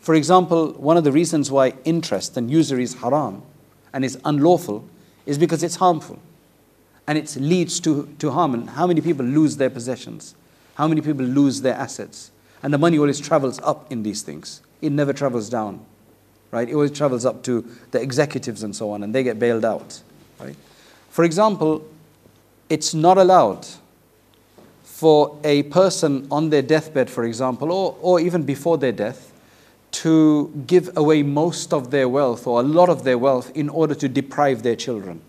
For 0.00 0.14
example, 0.14 0.72
one 0.72 0.96
of 0.96 1.04
the 1.04 1.12
reasons 1.12 1.50
why 1.50 1.74
interest 1.84 2.36
and 2.36 2.50
usury 2.50 2.84
is 2.84 2.94
haram 2.94 3.42
and 3.92 4.04
is 4.04 4.18
unlawful 4.24 4.88
is 5.26 5.38
because 5.38 5.62
it's 5.62 5.76
harmful 5.76 6.18
and 7.06 7.18
it 7.18 7.36
leads 7.36 7.80
to, 7.80 8.12
to 8.18 8.30
harm. 8.30 8.54
And 8.54 8.70
how 8.70 8.86
many 8.86 9.00
people 9.00 9.26
lose 9.26 9.56
their 9.56 9.70
possessions? 9.70 10.34
How 10.76 10.88
many 10.88 11.00
people 11.00 11.24
lose 11.24 11.60
their 11.60 11.74
assets? 11.74 12.30
And 12.62 12.72
the 12.72 12.78
money 12.78 12.98
always 12.98 13.20
travels 13.20 13.60
up 13.60 13.90
in 13.92 14.02
these 14.02 14.22
things, 14.22 14.62
it 14.80 14.92
never 14.92 15.12
travels 15.12 15.48
down. 15.48 15.84
Right? 16.50 16.68
It 16.68 16.74
always 16.74 16.90
travels 16.90 17.24
up 17.24 17.42
to 17.44 17.66
the 17.92 18.00
executives 18.00 18.62
and 18.62 18.76
so 18.76 18.90
on, 18.90 19.02
and 19.02 19.14
they 19.14 19.22
get 19.22 19.38
bailed 19.38 19.64
out. 19.64 20.02
Right? 20.38 20.56
For 21.08 21.24
example, 21.24 21.86
it's 22.68 22.92
not 22.92 23.18
allowed 23.18 23.66
for 25.02 25.36
a 25.42 25.64
person 25.64 26.28
on 26.30 26.50
their 26.50 26.62
deathbed, 26.62 27.10
for 27.10 27.24
example, 27.24 27.72
or, 27.72 27.98
or 28.00 28.20
even 28.20 28.44
before 28.44 28.78
their 28.78 28.92
death, 28.92 29.32
to 29.90 30.64
give 30.68 30.96
away 30.96 31.24
most 31.24 31.72
of 31.72 31.90
their 31.90 32.08
wealth 32.08 32.46
or 32.46 32.60
a 32.60 32.62
lot 32.62 32.88
of 32.88 33.02
their 33.02 33.18
wealth 33.18 33.50
in 33.56 33.68
order 33.68 33.96
to 33.96 34.08
deprive 34.08 34.62
their 34.62 34.76
children. 34.76 35.20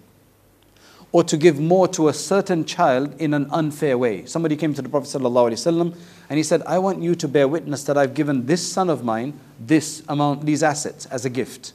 Or 1.11 1.23
to 1.23 1.35
give 1.37 1.59
more 1.59 1.87
to 1.87 2.07
a 2.07 2.13
certain 2.13 2.65
child 2.65 3.19
in 3.19 3.33
an 3.33 3.47
unfair 3.49 3.97
way. 3.97 4.27
Somebody 4.27 4.55
came 4.55 4.75
to 4.75 4.81
the 4.83 4.89
Prophet 4.89 5.09
ﷺ 5.09 5.97
and 6.29 6.37
he 6.37 6.43
said, 6.43 6.61
I 6.67 6.77
want 6.77 7.01
you 7.01 7.15
to 7.15 7.27
bear 7.27 7.47
witness 7.47 7.83
that 7.85 7.97
I've 7.97 8.13
given 8.13 8.45
this 8.45 8.61
son 8.71 8.91
of 8.91 9.03
mine 9.03 9.39
this 9.59 10.03
amount, 10.07 10.45
these 10.45 10.61
assets 10.61 11.07
as 11.07 11.25
a 11.25 11.31
gift. 11.31 11.73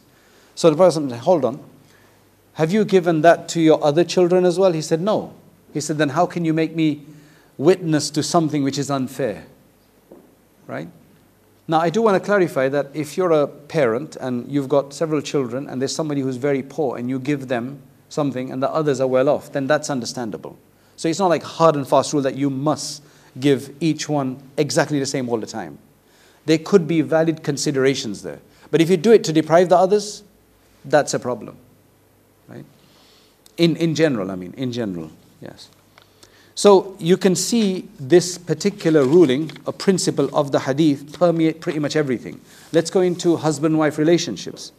So 0.55 0.71
the 0.71 0.77
Prophet 0.77 1.11
said, 1.11 1.19
Hold 1.19 1.45
on. 1.45 1.65
Have 2.53 2.71
you 2.71 2.85
given 2.85 3.23
that 3.23 3.49
to 3.49 3.61
your 3.61 3.83
other 3.83 4.05
children 4.05 4.45
as 4.45 4.57
well? 4.57 4.71
He 4.71 4.83
said, 4.83 5.01
No. 5.01 5.35
He 5.75 5.81
said, 5.81 5.99
Then 5.99 6.11
how 6.11 6.27
can 6.27 6.45
you 6.45 6.55
make 6.55 6.77
me 6.77 7.05
witness 7.59 8.09
to 8.11 8.23
something 8.23 8.63
which 8.63 8.79
is 8.79 8.91
unfair. 8.91 9.45
Right? 10.67 10.89
Now, 11.67 11.81
I 11.81 11.91
do 11.91 12.01
want 12.01 12.23
to 12.23 12.25
clarify 12.25 12.71
that 12.71 12.89
if 12.95 13.19
you're 13.19 13.33
a 13.33 13.47
parent 13.47 14.17
and 14.17 14.51
you've 14.51 14.71
got 14.71 14.95
several 14.95 15.21
children 15.21 15.69
and 15.69 15.83
there's 15.83 15.95
somebody 15.95 16.23
who's 16.23 16.37
very 16.37 16.63
poor 16.63 16.97
and 16.97 17.11
you 17.11 17.19
give 17.19 17.49
them 17.49 17.83
something 18.09 18.51
and 18.51 18.63
the 18.63 18.71
others 18.71 19.01
are 19.01 19.07
well 19.07 19.29
off, 19.29 19.53
then 19.53 19.67
that's 19.67 19.91
understandable. 19.91 20.57
So 20.97 21.09
it's 21.09 21.19
not 21.19 21.27
like 21.27 21.43
hard 21.43 21.77
and 21.77 21.87
fast 21.87 22.15
rule 22.15 22.23
that 22.23 22.37
you 22.37 22.49
must 22.49 23.03
give 23.39 23.75
each 23.81 24.09
one 24.09 24.43
exactly 24.57 24.99
the 24.99 25.07
same 25.07 25.29
all 25.29 25.39
the 25.39 25.47
time. 25.47 25.79
There 26.47 26.59
could 26.59 26.89
be 26.89 27.03
valid 27.03 27.43
considerations 27.43 28.23
there. 28.23 28.41
But 28.71 28.81
if 28.81 28.89
you 28.89 28.97
do 28.97 29.13
it 29.13 29.25
to 29.25 29.33
deprive 29.33 29.69
the 29.69 29.77
others, 29.77 30.23
that's 30.85 31.13
a 31.13 31.19
problem. 31.19 31.57
Right? 32.49 32.65
In, 33.59 33.77
in 33.77 33.95
general, 33.95 34.31
I 34.31 34.37
mean, 34.37 34.55
in 34.57 34.73
general, 34.73 35.11
yes. 35.43 35.69
So 36.58 36.96
you 37.00 37.18
can 37.18 37.36
see 37.36 37.90
this 38.00 38.38
particular 38.38 39.06
ruling, 39.06 39.52
a 39.66 39.72
principle 39.72 40.30
of 40.36 40.52
the 40.52 40.60
hadith, 40.60 41.18
permeate 41.18 41.62
pretty 41.62 41.80
much 41.80 41.96
everything. 41.96 42.40
Let's 42.72 42.92
go 42.92 43.02
into 43.02 43.38
husband 43.38 43.78
wife 43.80 43.98
relationships. 43.98 44.72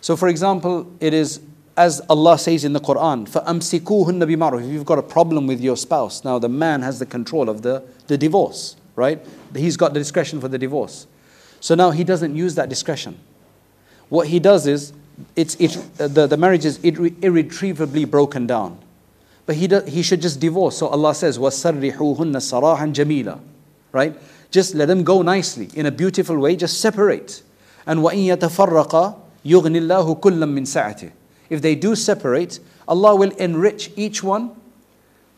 So, 0.00 0.16
for 0.16 0.28
example, 0.28 0.90
it 1.00 1.14
is 1.14 1.40
as 1.78 2.00
Allah 2.10 2.36
says 2.38 2.64
in 2.64 2.72
the 2.72 2.80
Quran, 2.80 3.28
فَأَمْسِكُوهُنَّ 3.28 4.18
بِمَعْرُفٍ 4.24 4.64
If 4.64 4.72
you've 4.72 4.84
got 4.84 4.98
a 4.98 5.02
problem 5.02 5.46
with 5.46 5.60
your 5.60 5.76
spouse, 5.76 6.24
now 6.24 6.40
the 6.40 6.48
man 6.48 6.82
has 6.82 6.98
the 6.98 7.06
control 7.06 7.48
of 7.48 7.62
the, 7.62 7.84
the 8.08 8.18
divorce, 8.18 8.74
right? 8.96 9.24
He's 9.54 9.76
got 9.76 9.94
the 9.94 10.00
discretion 10.00 10.40
for 10.40 10.48
the 10.48 10.58
divorce. 10.58 11.06
So 11.60 11.76
now 11.76 11.92
he 11.92 12.02
doesn't 12.02 12.34
use 12.34 12.56
that 12.56 12.68
discretion. 12.68 13.16
What 14.08 14.26
he 14.26 14.40
does 14.40 14.66
is, 14.66 14.92
it's, 15.36 15.54
it, 15.60 15.70
the, 15.96 16.26
the 16.26 16.36
marriage 16.36 16.64
is 16.64 16.82
irretrievably 16.82 18.06
broken 18.06 18.48
down. 18.48 18.80
But 19.46 19.56
he, 19.56 19.66
do, 19.66 19.80
he 19.80 20.02
should 20.02 20.20
just 20.20 20.40
divorce. 20.40 20.76
So 20.78 20.88
Allah 20.88 21.14
says, 21.14 21.38
وَسَرِّحُوهُنَّ 21.38 21.96
سَرَاحًا 22.18 22.92
جَمِيلًا 22.92 23.40
Right? 23.92 24.14
Just 24.50 24.74
let 24.74 24.88
them 24.88 25.04
go 25.04 25.22
nicely, 25.22 25.70
in 25.74 25.86
a 25.86 25.90
beautiful 25.90 26.38
way, 26.38 26.56
just 26.56 26.80
separate. 26.80 27.42
And 27.86 28.00
وَإِن 28.00 28.36
يَتَفَرَّقَا 28.36 29.18
يُغْنِ 29.46 29.76
اللَّهُ 29.76 30.20
كُلًّا 30.20 30.44
مِّن 30.44 30.62
سَعَتِهِ 30.62 31.12
If 31.48 31.62
they 31.62 31.74
do 31.74 31.94
separate, 31.94 32.60
Allah 32.86 33.16
will 33.16 33.30
enrich 33.36 33.90
each 33.96 34.22
one 34.22 34.50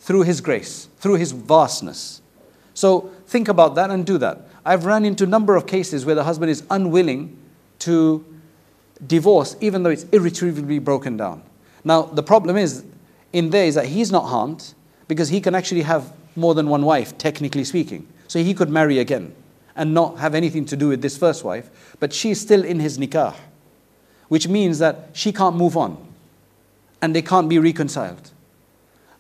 through 0.01 0.23
His 0.23 0.41
grace, 0.41 0.89
through 0.99 1.15
His 1.15 1.33
vastness. 1.33 2.21
So 2.75 3.11
think 3.27 3.49
about 3.49 3.75
that 3.77 3.91
and 3.91 4.05
do 4.05 4.19
that. 4.19 4.41
I've 4.65 4.87
run 4.87 5.05
into 5.05 5.25
a 5.25 5.27
number 5.27 5.57
of 5.57 5.67
cases 5.67 6.05
where 6.05 6.15
the 6.15 6.25
husband 6.25 6.51
is 6.51 6.65
unwilling 6.71 7.37
to 7.81 8.25
divorce, 9.07 9.57
even 9.61 9.83
though 9.83 9.91
it's 9.91 10.05
irretrievably 10.13 10.81
broken 10.81 11.17
down. 11.17 11.43
Now, 11.85 12.03
the 12.03 12.23
problem 12.23 12.57
is 12.57 12.85
in 13.36 13.50
there 13.50 13.66
is 13.66 13.76
that 13.76 13.88
he's 13.88 14.14
not 14.14 14.28
harmed 14.28 14.74
because 15.10 15.28
he 15.28 15.42
can 15.42 15.54
actually 15.54 15.82
have 15.82 16.12
more 16.38 16.56
than 16.56 16.70
one 16.70 16.86
wife, 16.86 17.18
technically 17.18 17.66
speaking. 17.66 18.08
So 18.30 18.40
he 18.40 18.54
could 18.54 18.70
marry 18.70 18.98
again 19.00 19.36
and 19.76 19.94
not 19.94 20.20
have 20.20 20.34
anything 20.34 20.64
to 20.68 20.78
do 20.78 20.88
with 20.88 21.02
this 21.02 21.18
first 21.18 21.44
wife, 21.44 21.70
but 22.00 22.14
she's 22.14 22.40
still 22.40 22.64
in 22.64 22.80
his 22.80 22.98
nikah, 22.98 23.36
which 24.30 24.48
means 24.48 24.80
that 24.80 25.10
she 25.12 25.34
can't 25.34 25.58
move 25.58 25.76
on 25.76 25.98
and 27.02 27.14
they 27.14 27.22
can't 27.22 27.50
be 27.50 27.60
reconciled. 27.60 28.32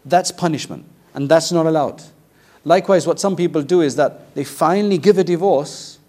That's 0.05 0.31
punishment, 0.31 0.85
and 1.13 1.27
that's 1.27 1.51
not 1.51 1.65
allowed. 1.65 2.01
Likewise, 2.63 3.05
what 3.05 3.19
some 3.19 3.35
people 3.35 3.63
do 3.63 3.81
is 3.81 3.97
that 3.97 4.33
they 4.33 4.45
finally 4.45 4.97
give 4.97 5.17
a 5.17 5.25
divorce, 5.25 5.99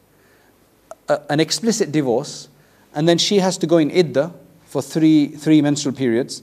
an 1.09 1.41
explicit 1.41 1.91
divorce, 1.91 2.49
and 2.95 3.09
then 3.09 3.19
she 3.19 3.41
has 3.41 3.59
to 3.59 3.67
go 3.67 3.79
in 3.79 3.91
iddah 3.91 4.33
for 4.65 4.81
three, 4.81 5.27
three 5.27 5.61
menstrual 5.61 5.95
periods 5.95 6.43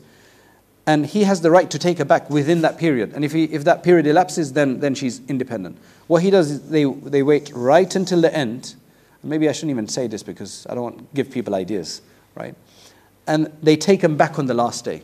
and 0.85 1.05
he 1.05 1.23
has 1.23 1.41
the 1.41 1.49
right 1.49 1.69
to 1.71 1.79
take 1.79 1.97
her 1.97 2.05
back 2.05 2.29
within 2.29 2.61
that 2.61 2.77
period. 2.77 3.13
And 3.13 3.23
if, 3.23 3.31
he, 3.31 3.45
if 3.45 3.63
that 3.63 3.83
period 3.83 4.05
elapses, 4.05 4.53
then, 4.53 4.79
then 4.79 4.95
she's 4.95 5.21
independent. 5.27 5.77
What 6.07 6.23
he 6.23 6.29
does 6.29 6.51
is 6.51 6.69
they, 6.69 6.83
they 6.83 7.23
wait 7.23 7.51
right 7.53 7.93
until 7.95 8.21
the 8.21 8.35
end. 8.35 8.75
Maybe 9.23 9.47
I 9.47 9.53
shouldn't 9.53 9.71
even 9.71 9.87
say 9.87 10.07
this 10.07 10.23
because 10.23 10.67
I 10.69 10.75
don't 10.75 10.83
want 10.83 10.97
to 10.97 11.05
give 11.15 11.31
people 11.31 11.55
ideas, 11.55 12.01
right? 12.35 12.55
And 13.27 13.51
they 13.61 13.77
take 13.77 14.01
him 14.01 14.17
back 14.17 14.37
on 14.37 14.47
the 14.47 14.53
last 14.53 14.83
day. 14.83 15.03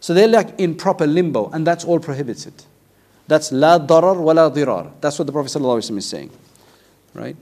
So 0.00 0.12
they're 0.12 0.28
like 0.28 0.60
in 0.60 0.74
proper 0.74 1.06
limbo, 1.06 1.48
and 1.50 1.66
that's 1.66 1.84
all 1.84 1.98
prohibited. 1.98 2.52
That's 3.26 3.50
la 3.50 3.78
darar 3.78 4.20
wa 4.20 4.32
la 4.32 4.50
dirar. 4.50 4.92
That's 5.00 5.18
what 5.18 5.26
the 5.26 5.32
Prophet 5.32 5.50
ﷺ 5.52 5.96
is 5.96 6.06
saying, 6.06 6.30
right? 7.14 7.36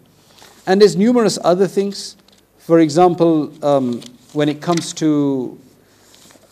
And 0.67 0.81
there's 0.81 0.97
numerous 0.97 1.39
other 1.43 1.67
things. 1.67 2.17
For 2.59 2.79
example, 2.79 3.53
um, 3.65 4.01
when 4.33 4.49
it 4.49 4.63
comes 4.63 4.93
to 4.95 5.59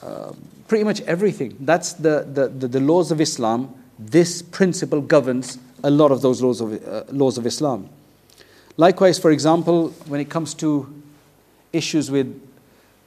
uh, 0.03 0.33
pretty 0.73 0.85
much 0.85 1.03
everything. 1.03 1.55
That's 1.61 1.93
the, 1.93 2.27
the, 2.33 2.49
the, 2.49 2.67
the, 2.67 2.81
laws 2.81 3.11
of 3.11 3.21
Islam. 3.21 3.75
This 3.99 4.41
principle 4.41 5.03
governs 5.03 5.59
a 5.85 5.91
lot 5.91 6.11
of 6.11 6.23
those 6.23 6.41
laws 6.41 6.63
of, 6.63 6.73
uh, 6.89 7.05
laws 7.13 7.37
of 7.37 7.45
Islam. 7.45 7.91
Likewise, 8.79 9.19
for 9.19 9.31
example, 9.33 9.91
when 10.07 10.19
it 10.19 10.31
comes 10.31 10.55
to 10.55 10.91
issues 11.75 12.11
with 12.11 12.41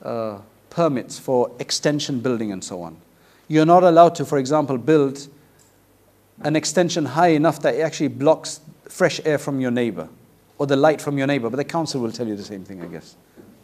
uh, 0.03 0.37
permits 0.69 1.17
for 1.17 1.49
extension 1.57 2.19
building 2.19 2.51
and 2.51 2.63
so 2.63 2.83
on, 2.83 2.97
you're 3.47 3.65
not 3.65 3.81
allowed 3.81 4.13
to, 4.13 4.25
for 4.25 4.37
example, 4.37 4.77
build 4.77 5.27
an 6.41 6.55
extension 6.55 7.03
high 7.03 7.29
enough 7.29 7.63
that 7.63 7.73
it 7.73 7.81
actually 7.81 8.09
blocks 8.09 8.59
fresh 8.89 9.19
air 9.25 9.39
from 9.39 9.59
your 9.59 9.71
neighbor 9.71 10.07
or 10.59 10.67
the 10.67 10.75
light 10.75 11.01
from 11.01 11.17
your 11.17 11.25
neighbor. 11.25 11.49
But 11.49 11.57
the 11.57 11.65
council 11.65 11.99
will 11.99 12.11
tell 12.11 12.27
you 12.27 12.35
the 12.35 12.43
same 12.43 12.63
thing, 12.63 12.83
I 12.83 12.85
guess. 12.85 13.15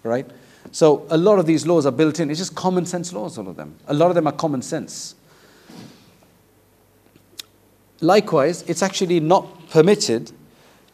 Right? 0.02 0.26
So 0.72 1.06
a 1.10 1.18
lot 1.18 1.40
of 1.40 1.46
these 1.46 1.66
laws 1.66 1.86
are 1.86 1.92
built 1.92 2.20
in. 2.20 2.30
It's 2.30 2.40
just 2.40 2.56
common 2.56 2.86
sense 2.86 3.12
laws, 3.12 3.38
all 3.38 3.48
of 3.48 3.56
them. 3.56 3.76
A 3.88 3.94
lot 3.94 4.10
of 4.10 4.16
them 4.16 4.28
are 4.28 4.32
common 4.34 4.62
sense. 4.62 5.16
Likewise, 8.00 8.64
it's 8.64 8.82
actually 8.82 9.20
not 9.20 9.70
permitted 9.70 10.32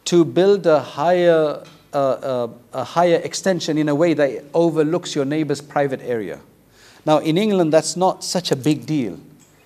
to 0.06 0.24
build 0.24 0.66
a 0.66 0.80
higher, 0.80 1.62
uh, 1.92 1.96
uh, 1.96 2.48
a 2.72 2.84
higher 2.84 3.16
extension 3.16 3.78
in 3.78 3.88
a 3.88 3.94
way 3.94 4.14
that 4.14 4.44
overlooks 4.52 5.14
your 5.14 5.24
neighbor's 5.24 5.60
private 5.60 6.00
area. 6.02 6.40
Now, 7.06 7.18
in 7.18 7.38
England, 7.38 7.72
that's 7.72 7.96
not 7.96 8.24
such 8.24 8.50
a 8.50 8.56
big 8.56 8.84
deal. 8.84 9.18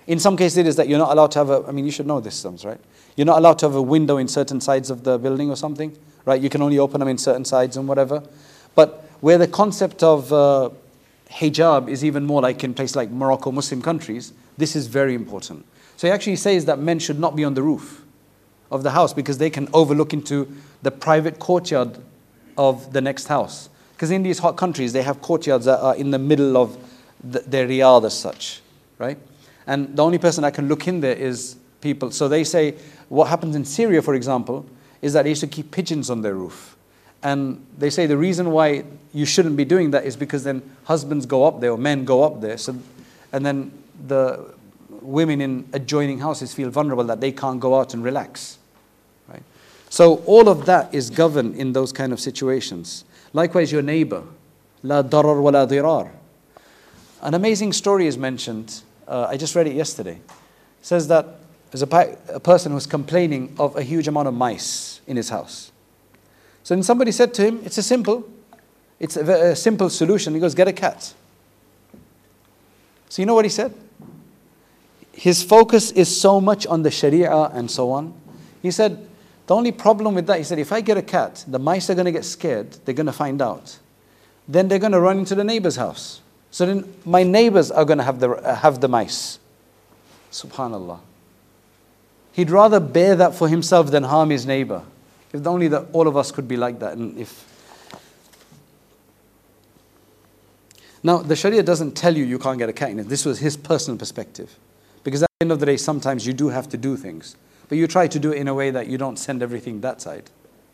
In 0.07 0.19
some 0.19 0.37
cases, 0.37 0.57
it 0.57 0.67
is 0.67 0.75
that 0.75 0.87
you're 0.87 0.99
not 0.99 1.11
allowed 1.11 1.31
to 1.31 1.39
have 1.39 1.49
a, 1.49 1.63
I 1.67 1.71
mean, 1.71 1.85
you 1.85 1.91
should 1.91 2.07
know 2.07 2.19
this, 2.19 2.35
Sums, 2.35 2.65
right? 2.65 2.79
You're 3.15 3.25
not 3.25 3.37
allowed 3.37 3.59
to 3.59 3.67
have 3.67 3.75
a 3.75 3.81
window 3.81 4.17
in 4.17 4.27
certain 4.27 4.59
sides 4.59 4.89
of 4.89 5.03
the 5.03 5.17
building 5.17 5.49
or 5.49 5.55
something, 5.55 5.95
right? 6.25 6.41
You 6.41 6.49
can 6.49 6.61
only 6.61 6.79
open 6.79 6.99
them 6.99 7.09
in 7.09 7.17
certain 7.17 7.45
sides 7.45 7.77
and 7.77 7.87
whatever. 7.87 8.23
But 8.75 9.05
where 9.23 9.37
the 9.37 9.47
concept 9.47 10.03
of 10.03 10.33
uh, 10.33 10.69
hijab 11.31 11.87
is 11.87 12.03
even 12.03 12.25
more 12.25 12.41
like 12.41 12.61
in 12.61 12.73
places 12.73 12.97
like 12.97 13.09
Morocco, 13.09 13.53
Muslim 13.53 13.81
countries, 13.81 14.33
this 14.57 14.75
is 14.75 14.87
very 14.87 15.15
important. 15.15 15.65
So 15.95 16.07
he 16.07 16.11
actually 16.11 16.35
says 16.35 16.65
that 16.65 16.77
men 16.77 16.99
should 16.99 17.17
not 17.17 17.33
be 17.33 17.45
on 17.45 17.53
the 17.53 17.61
roof 17.61 18.03
of 18.69 18.83
the 18.83 18.91
house 18.91 19.13
because 19.13 19.37
they 19.37 19.49
can 19.49 19.69
overlook 19.73 20.11
into 20.11 20.53
the 20.81 20.91
private 20.91 21.39
courtyard 21.39 21.99
of 22.57 22.91
the 22.91 22.99
next 22.99 23.27
house. 23.27 23.69
Because 23.93 24.11
in 24.11 24.23
these 24.23 24.39
hot 24.39 24.57
countries, 24.57 24.91
they 24.91 25.03
have 25.03 25.21
courtyards 25.21 25.63
that 25.63 25.79
are 25.79 25.95
in 25.95 26.11
the 26.11 26.19
middle 26.19 26.57
of 26.57 26.77
the, 27.23 27.39
their 27.39 27.65
riyadh 27.65 28.03
as 28.03 28.19
such, 28.19 28.59
right? 28.97 29.17
And 29.67 29.95
the 29.95 30.03
only 30.03 30.17
person 30.17 30.41
that 30.41 30.53
can 30.53 30.67
look 30.67 30.85
in 30.85 30.99
there 30.99 31.15
is 31.15 31.55
people. 31.79 32.11
So 32.11 32.27
they 32.27 32.43
say 32.43 32.75
what 33.07 33.29
happens 33.29 33.55
in 33.55 33.63
Syria, 33.63 34.01
for 34.01 34.15
example, 34.15 34.65
is 35.01 35.13
that 35.13 35.23
they 35.23 35.29
used 35.29 35.39
to 35.41 35.47
keep 35.47 35.71
pigeons 35.71 36.09
on 36.09 36.23
their 36.23 36.33
roof 36.33 36.72
And 37.23 37.65
they 37.77 37.89
say 37.89 38.05
the 38.05 38.17
reason 38.17 38.51
why 38.51 38.83
you 39.13 39.25
shouldn't 39.25 39.55
be 39.55 39.65
doing 39.65 39.91
that 39.91 40.05
is 40.05 40.17
because 40.17 40.43
then 40.43 40.61
husbands 40.83 41.25
go 41.25 41.45
up 41.45 41.61
there 41.61 41.71
or 41.71 41.77
men 41.77 42.03
go 42.03 42.23
up 42.23 42.41
there. 42.41 42.57
So, 42.57 42.75
and 43.31 43.45
then 43.45 43.71
the 44.07 44.53
women 45.01 45.39
in 45.41 45.67
adjoining 45.73 46.19
houses 46.19 46.53
feel 46.53 46.69
vulnerable 46.69 47.05
that 47.05 47.21
they 47.21 47.31
can't 47.31 47.59
go 47.59 47.79
out 47.79 47.93
and 47.93 48.03
relax. 48.03 48.57
Right? 49.29 49.43
So 49.89 50.15
all 50.25 50.49
of 50.49 50.65
that 50.65 50.93
is 50.93 51.09
governed 51.09 51.55
in 51.55 51.73
those 51.73 51.93
kind 51.93 52.11
of 52.11 52.19
situations. 52.19 53.05
Likewise, 53.31 53.71
your 53.71 53.81
neighbor. 53.81 54.23
La 54.83 55.01
darar 55.01 55.41
wa 55.41 55.49
la 55.49 55.65
dirar. 55.65 56.11
An 57.21 57.33
amazing 57.33 57.71
story 57.71 58.05
is 58.05 58.17
mentioned. 58.17 58.81
Uh, 59.07 59.27
I 59.29 59.37
just 59.37 59.55
read 59.55 59.67
it 59.67 59.75
yesterday. 59.75 60.15
It 60.15 60.85
says 60.85 61.07
that 61.07 61.39
there's 61.71 61.83
a, 61.83 62.17
a 62.33 62.39
person 62.39 62.73
who's 62.73 62.85
complaining 62.85 63.55
of 63.57 63.77
a 63.77 63.81
huge 63.81 64.09
amount 64.09 64.27
of 64.27 64.33
mice 64.33 64.99
in 65.07 65.15
his 65.15 65.29
house. 65.29 65.71
So 66.63 66.75
then 66.75 66.83
somebody 66.83 67.11
said 67.11 67.33
to 67.35 67.43
him, 67.43 67.61
It's 67.63 67.77
a 67.77 67.83
simple, 67.83 68.29
it's 68.99 69.17
a, 69.17 69.51
a 69.51 69.55
simple 69.55 69.89
solution. 69.89 70.33
He 70.33 70.39
goes, 70.39 70.55
Get 70.55 70.67
a 70.67 70.73
cat. 70.73 71.13
So 73.09 73.21
you 73.21 73.25
know 73.25 73.35
what 73.35 73.45
he 73.45 73.49
said? 73.49 73.73
His 75.11 75.43
focus 75.43 75.91
is 75.91 76.19
so 76.19 76.41
much 76.41 76.65
on 76.65 76.81
the 76.81 76.89
Sharia 76.89 77.31
and 77.31 77.69
so 77.69 77.91
on. 77.91 78.13
He 78.61 78.71
said, 78.71 79.07
The 79.45 79.55
only 79.55 79.71
problem 79.71 80.15
with 80.15 80.25
that, 80.27 80.39
he 80.39 80.43
said, 80.43 80.57
if 80.57 80.71
I 80.71 80.81
get 80.81 80.97
a 80.97 81.01
cat, 81.01 81.45
the 81.47 81.59
mice 81.59 81.89
are 81.89 81.95
going 81.95 82.05
to 82.05 82.11
get 82.11 82.25
scared, 82.25 82.71
they're 82.85 82.95
going 82.95 83.05
to 83.05 83.13
find 83.13 83.41
out. 83.41 83.77
Then 84.47 84.67
they're 84.67 84.79
going 84.79 84.93
to 84.93 84.99
run 84.99 85.19
into 85.19 85.35
the 85.35 85.43
neighbor's 85.43 85.75
house. 85.75 86.21
So 86.49 86.65
then 86.65 86.93
my 87.05 87.23
neighbors 87.23 87.71
are 87.71 87.85
going 87.85 87.99
to 87.99 88.03
have 88.03 88.19
the, 88.19 88.31
uh, 88.31 88.55
have 88.55 88.81
the 88.81 88.87
mice. 88.87 89.39
Subhanallah. 90.31 90.99
He'd 92.31 92.49
rather 92.49 92.79
bear 92.79 93.15
that 93.15 93.35
for 93.35 93.47
himself 93.47 93.91
than 93.91 94.03
harm 94.03 94.31
his 94.31 94.45
neighbor. 94.45 94.83
If 95.33 95.47
only 95.47 95.67
that 95.69 95.87
all 95.93 96.07
of 96.07 96.15
us 96.15 96.31
could 96.31 96.47
be 96.47 96.55
like 96.55 96.79
that. 96.79 96.95
And 96.95 97.17
if 97.17 97.49
now 101.01 101.17
the 101.17 101.35
Sharia 101.35 101.63
doesn't 101.63 101.93
tell 101.93 102.15
you 102.15 102.23
you 102.23 102.39
can't 102.39 102.59
get 102.59 102.69
a 102.69 102.73
cat. 102.73 102.95
This 103.09 103.25
was 103.25 103.39
his 103.39 103.57
personal 103.57 103.97
perspective, 103.97 104.57
because 105.03 105.23
at 105.23 105.29
the 105.39 105.45
end 105.45 105.51
of 105.51 105.59
the 105.59 105.65
day, 105.65 105.75
sometimes 105.75 106.25
you 106.25 106.33
do 106.33 106.49
have 106.49 106.69
to 106.69 106.77
do 106.77 106.95
things, 106.95 107.35
but 107.67 107.77
you 107.77 107.87
try 107.87 108.07
to 108.07 108.19
do 108.19 108.31
it 108.31 108.37
in 108.37 108.47
a 108.47 108.53
way 108.53 108.69
that 108.69 108.87
you 108.87 108.97
don't 108.97 109.17
send 109.17 109.43
everything 109.43 109.81
that 109.81 110.01
side, 110.01 110.29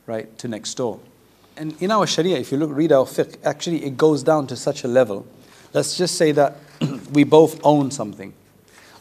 right, 0.06 0.38
to 0.38 0.48
next 0.48 0.76
door. 0.76 1.00
And 1.58 1.82
in 1.82 1.90
our 1.90 2.06
Sharia, 2.06 2.38
if 2.38 2.52
you 2.52 2.58
look, 2.58 2.70
read 2.72 2.92
our 2.92 3.06
fiqh, 3.06 3.38
actually 3.44 3.84
it 3.86 3.98
goes 3.98 4.22
down 4.22 4.46
to 4.48 4.56
such 4.56 4.84
a 4.84 4.88
level. 4.88 5.26
Let's 5.74 5.98
just 5.98 6.16
say 6.16 6.32
that 6.34 6.58
we 7.12 7.24
both 7.24 7.60
own 7.64 7.90
something, 7.90 8.34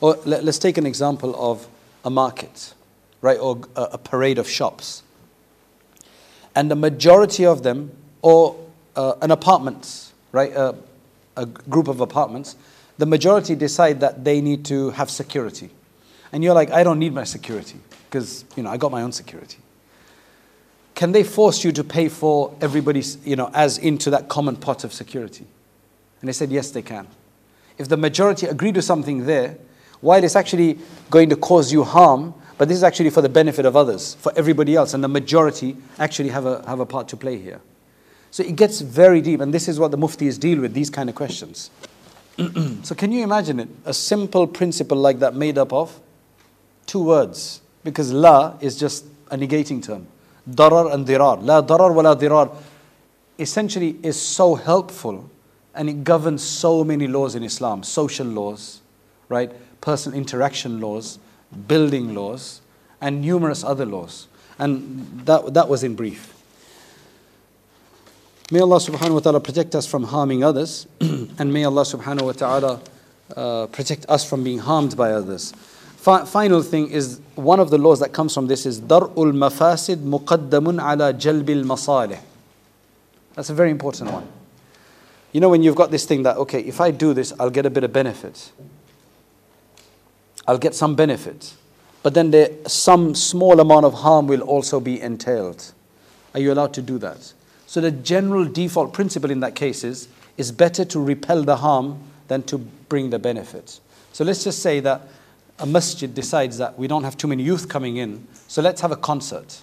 or 0.01 0.19
let, 0.25 0.47
us 0.47 0.59
take 0.59 0.79
an 0.79 0.87
example 0.87 1.35
of 1.37 1.69
a 2.05 2.11
market, 2.11 2.73
right, 3.21 3.39
or 3.39 3.61
a, 3.77 3.83
a 3.83 3.99
parade 3.99 4.39
of 4.39 4.49
shops 4.49 5.03
and 6.59 6.69
the 6.69 6.75
majority 6.75 7.47
of 7.47 7.63
them, 7.63 7.93
or 8.21 8.59
uh, 8.97 9.15
an 9.23 9.31
apartment, 9.31 10.11
right, 10.33 10.53
uh, 10.53 10.73
a 11.37 11.47
group 11.47 11.87
of 11.87 12.01
apartments, 12.01 12.57
the 12.99 13.07
majority 13.07 13.55
decide 13.55 14.01
that 14.01 14.25
they 14.25 14.41
need 14.41 14.65
to 14.65 14.91
have 14.91 15.09
security. 15.09 15.71
And 16.33 16.43
you're 16.43 16.55
like, 16.55 16.73
I 16.73 16.83
don't 16.83 16.99
need 16.99 17.15
my 17.15 17.23
security 17.23 17.79
because, 18.11 18.45
you 18.57 18.65
know, 18.65 18.71
I 18.71 18.77
got 18.77 18.91
my 18.91 19.03
own 19.03 19.13
security. 19.13 19.59
Can 20.97 21.13
they 21.13 21.23
force 21.23 21.63
you 21.63 21.71
to 21.71 21.85
pay 21.85 22.09
for 22.09 22.53
everybody's, 22.61 23.25
you 23.25 23.37
know, 23.37 23.53
as 23.55 23.79
into 23.79 24.11
that 24.11 24.29
common 24.29 24.57
pot 24.57 24.83
of 24.83 24.93
security? 24.93 25.47
And 26.21 26.29
they 26.29 26.33
said, 26.33 26.51
yes, 26.51 26.73
they 26.73 26.83
can. 26.83 27.07
If 27.79 27.87
the 27.87 27.97
majority 27.97 28.47
agree 28.47 28.73
to 28.73 28.83
something 28.83 29.27
there, 29.27 29.57
while 30.01 30.25
it's 30.25 30.35
actually 30.35 30.81
going 31.09 31.31
to 31.31 31.37
cause 31.37 31.73
you 31.73 31.85
harm, 31.85 32.35
but 32.59 32.69
this 32.69 32.77
is 32.77 32.83
actually 32.83 33.11
for 33.11 33.23
the 33.23 33.29
benefit 33.29 33.65
of 33.65 33.77
others, 33.77 34.15
for 34.17 34.33
everybody 34.37 34.75
else, 34.75 34.93
and 34.93 35.03
the 35.03 35.09
majority 35.09 35.77
actually 35.99 36.29
have 36.31 36.45
a, 36.45 36.63
have 36.67 36.81
a 36.81 36.87
part 36.87 37.09
to 37.09 37.17
play 37.17 37.39
here. 37.39 37.61
So 38.33 38.43
it 38.43 38.57
gets 38.57 38.81
very 38.81 39.21
deep, 39.21 39.41
and 39.41 39.55
this 39.55 39.69
is 39.69 39.79
what 39.79 39.93
the 39.93 39.97
muftis 39.97 40.39
deal 40.39 40.61
with 40.61 40.75
these 40.75 40.91
kind 40.91 41.09
of 41.09 41.15
questions. 41.15 41.71
so 42.83 42.95
can 42.95 43.13
you 43.13 43.23
imagine 43.23 43.61
it? 43.61 43.69
A 43.85 43.95
simple 43.95 44.47
principle 44.47 44.99
like 44.99 45.21
that 45.21 45.35
made 45.35 45.57
up 45.57 45.73
of 45.73 45.99
two 46.87 47.03
words, 47.05 47.63
because 47.85 48.13
la 48.13 48.57
is 48.61 48.77
just 48.77 49.05
a 49.31 49.37
negating 49.37 49.83
term. 49.83 50.07
Darar 50.51 50.93
and 50.93 51.07
dirar. 51.07 51.43
La 51.43 51.63
darar 51.63 51.95
wa 51.95 52.03
la 52.03 52.15
dirar 52.15 52.55
essentially 53.39 53.97
is 54.03 54.21
so 54.21 54.57
helpful 54.57 55.31
and 55.75 55.89
it 55.89 56.03
governs 56.03 56.43
so 56.43 56.83
many 56.83 57.07
laws 57.07 57.37
in 57.37 57.45
Islam, 57.45 57.85
social 57.85 58.27
laws, 58.27 58.81
right? 59.29 59.53
Personal 59.81 60.19
interaction 60.19 60.81
laws, 60.81 61.21
building 61.67 62.15
laws, 62.15 62.61
and 63.01 63.23
numerous 63.23 63.65
other 63.65 63.87
laws. 63.87 64.27
And 64.59 65.23
that, 65.25 65.55
that 65.55 65.69
was 65.69 65.85
in 65.85 65.95
brief. 65.95 66.35
May 68.51 68.61
Allah 68.61 68.79
subhanahu 68.79 69.15
wa 69.15 69.21
ta'ala 69.21 69.41
protect 69.41 69.75
us 69.75 69.87
from 69.87 70.05
harming 70.05 70.43
others, 70.43 70.87
and 71.01 71.53
may 71.53 71.65
Allah 71.65 71.83
subhanahu 71.83 72.23
wa 72.23 72.33
ta'ala 72.33 72.81
uh, 73.37 73.67
protect 73.67 74.07
us 74.09 74.29
from 74.29 74.43
being 74.43 74.59
harmed 74.59 74.97
by 74.97 75.13
others. 75.13 75.53
Fi- 75.97 76.25
final 76.25 76.63
thing 76.63 76.91
is 76.91 77.21
one 77.35 77.61
of 77.61 77.71
the 77.71 77.77
laws 77.77 78.01
that 78.01 78.13
comes 78.13 78.33
from 78.33 78.47
this 78.47 78.65
is 78.65 78.81
dar'ul 78.81 79.33
mafasid 79.33 79.97
muqaddamun 79.97 80.81
ala 80.81 81.13
jalbil 81.13 81.65
masalih. 81.65 82.21
That's 83.35 83.51
a 83.51 83.55
very 83.55 83.71
important 83.71 84.13
one. 84.13 84.27
You 85.33 85.41
know 85.41 85.51
when 85.51 85.63
you've 85.63 85.77
got 85.77 85.91
this 85.91 86.07
thing 86.07 86.23
that 86.23 86.39
okay, 86.39 86.61
if 86.61 86.81
I 86.81 86.91
do 86.91 87.13
this, 87.13 87.35
I'll 87.39 87.51
get 87.51 87.67
a 87.67 87.71
bit 87.71 87.85
of 87.85 87.93
benefit. 87.93 88.51
I'll 90.49 90.59
get 90.59 90.75
some 90.75 90.97
benefit. 90.97 91.55
But 92.03 92.15
then 92.15 92.31
there, 92.31 92.51
some 92.67 93.15
small 93.15 93.61
amount 93.61 93.85
of 93.85 93.95
harm 93.95 94.27
will 94.27 94.41
also 94.41 94.81
be 94.81 95.01
entailed. 95.01 95.73
Are 96.33 96.41
you 96.41 96.53
allowed 96.53 96.73
to 96.75 96.83
do 96.83 96.99
that? 96.99 97.33
So 97.67 97.83
the 97.83 97.91
general 97.91 98.47
default 98.47 98.95
principle 98.95 99.31
in 99.31 99.41
that 99.41 99.55
case 99.55 99.85
is, 99.85 100.09
is 100.39 100.51
better 100.51 100.87
to 100.87 100.99
repel 100.99 101.43
the 101.43 101.57
harm 101.57 102.03
than 102.29 102.43
to 102.45 102.59
bring 102.59 103.11
the 103.11 103.19
benefit. 103.19 103.79
So 104.13 104.25
let's 104.25 104.43
just 104.43 104.63
say 104.63 104.81
that 104.81 105.03
a 105.59 105.67
masjid 105.67 106.15
decides 106.15 106.57
that 106.59 106.79
we 106.79 106.89
don't 106.89 107.05
have 107.05 107.17
too 107.17 107.29
many 107.29 107.43
youth 107.43 107.69
coming 107.69 107.99
in, 107.99 108.27
so 108.47 108.63
let's 108.63 108.81
have 108.81 108.93
a 108.93 108.97
concert. 108.97 109.63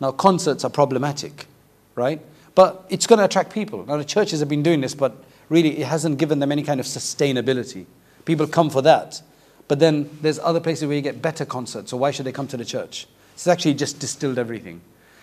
Now, 0.00 0.10
concerts 0.10 0.64
are 0.64 0.70
problematic, 0.70 1.46
right? 1.94 2.20
But 2.54 2.84
it's 2.88 3.06
going 3.06 3.18
to 3.18 3.26
attract 3.26 3.52
people. 3.52 3.84
Now, 3.86 3.96
the 3.96 4.04
churches 4.04 4.40
have 4.40 4.48
been 4.48 4.62
doing 4.62 4.80
this, 4.80 4.94
but 4.94 5.22
really 5.50 5.78
it 5.78 5.86
hasn't 5.86 6.18
given 6.18 6.38
them 6.40 6.50
any 6.50 6.62
kind 6.62 6.80
of 6.80 6.86
sustainability. 6.86 7.86
People 8.24 8.46
come 8.46 8.70
for 8.70 8.82
that. 8.82 9.22
But 9.68 9.78
then 9.78 10.10
there's 10.20 10.38
other 10.38 10.60
places 10.60 10.86
where 10.86 10.96
you 10.96 11.02
get 11.02 11.22
better 11.22 11.44
concerts, 11.44 11.90
so 11.90 11.96
why 11.96 12.10
should 12.10 12.26
they 12.26 12.32
come 12.32 12.46
to 12.48 12.56
the 12.56 12.64
church? 12.64 13.06
It's 13.34 13.46
actually 13.46 13.74
just 13.74 13.98
distilled 13.98 14.38
everything. 14.38 14.80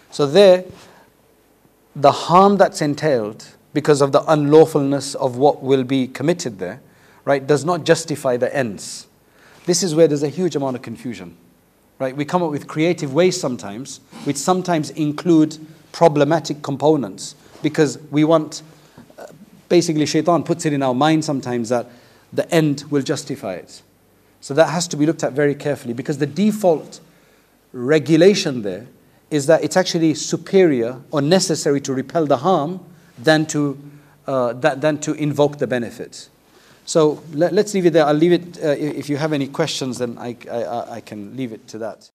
So 0.10 0.26
there, 0.26 0.66
the 1.96 2.12
harm 2.12 2.58
that's 2.58 2.82
entailed 2.82 3.46
because 3.74 4.02
of 4.02 4.12
the 4.12 4.22
unlawfulness 4.22 5.16
of 5.16 5.38
what 5.38 5.62
will 5.62 5.84
be 5.84 6.08
committed 6.08 6.60
there, 6.60 6.82
right, 7.24 7.46
does 7.46 7.64
not 7.64 7.86
justify 7.86 8.36
the 8.38 8.54
ends. 8.56 9.08
This 9.66 9.84
is 9.84 9.96
where 9.96 10.08
there's 10.08 10.24
a 10.24 10.30
huge 10.30 10.56
amount 10.56 10.76
of 10.76 10.82
confusion. 10.82 11.38
Right? 12.00 12.16
We 12.16 12.26
come 12.26 12.42
up 12.42 12.50
with 12.50 12.68
creative 12.68 13.14
ways 13.14 13.40
sometimes, 13.40 14.00
which 14.24 14.38
sometimes 14.38 14.90
include 14.90 15.58
problematic 15.92 16.64
components 16.64 17.36
because 17.62 18.00
we 18.10 18.24
want, 18.24 18.64
uh, 19.20 19.28
basically, 19.70 20.08
shaitan 20.08 20.44
puts 20.44 20.66
it 20.66 20.74
in 20.74 20.82
our 20.82 20.96
mind 20.96 21.24
sometimes 21.24 21.70
that 21.70 21.88
the 22.34 22.50
end 22.52 22.86
will 22.90 23.04
justify 23.04 23.54
it. 23.54 23.84
So 24.42 24.54
that 24.56 24.70
has 24.70 24.88
to 24.90 24.98
be 24.98 25.06
looked 25.06 25.24
at 25.24 25.34
very 25.34 25.56
carefully 25.56 25.94
because 25.94 26.18
the 26.18 26.26
default 26.26 27.00
regulation 27.72 28.64
there 28.64 28.88
is 29.30 29.46
that 29.46 29.64
it's 29.64 29.78
actually 29.78 30.14
superior 30.16 31.00
or 31.12 31.22
necessary 31.22 31.80
to 31.82 31.94
repel 31.94 32.26
the 32.26 32.38
harm 32.38 32.80
than 33.18 33.46
to, 33.46 33.80
uh, 34.28 34.54
that, 34.54 34.82
than 34.82 35.00
to 35.00 35.14
invoke 35.14 35.60
the 35.60 35.68
benefits. 35.68 36.30
So 36.86 37.24
let, 37.32 37.54
us 37.58 37.74
leave 37.74 37.86
it 37.86 37.94
there. 37.94 38.06
I'll 38.06 38.14
leave 38.14 38.34
it, 38.34 38.58
uh, 38.62 38.70
if 38.72 39.10
you 39.10 39.18
have 39.18 39.32
any 39.32 39.48
questions, 39.48 40.00
then 40.00 40.18
I, 40.18 40.36
I, 40.52 40.96
I 40.96 41.02
can 41.02 41.38
leave 41.38 41.54
it 41.54 41.68
to 41.70 41.78
that. 41.78 42.10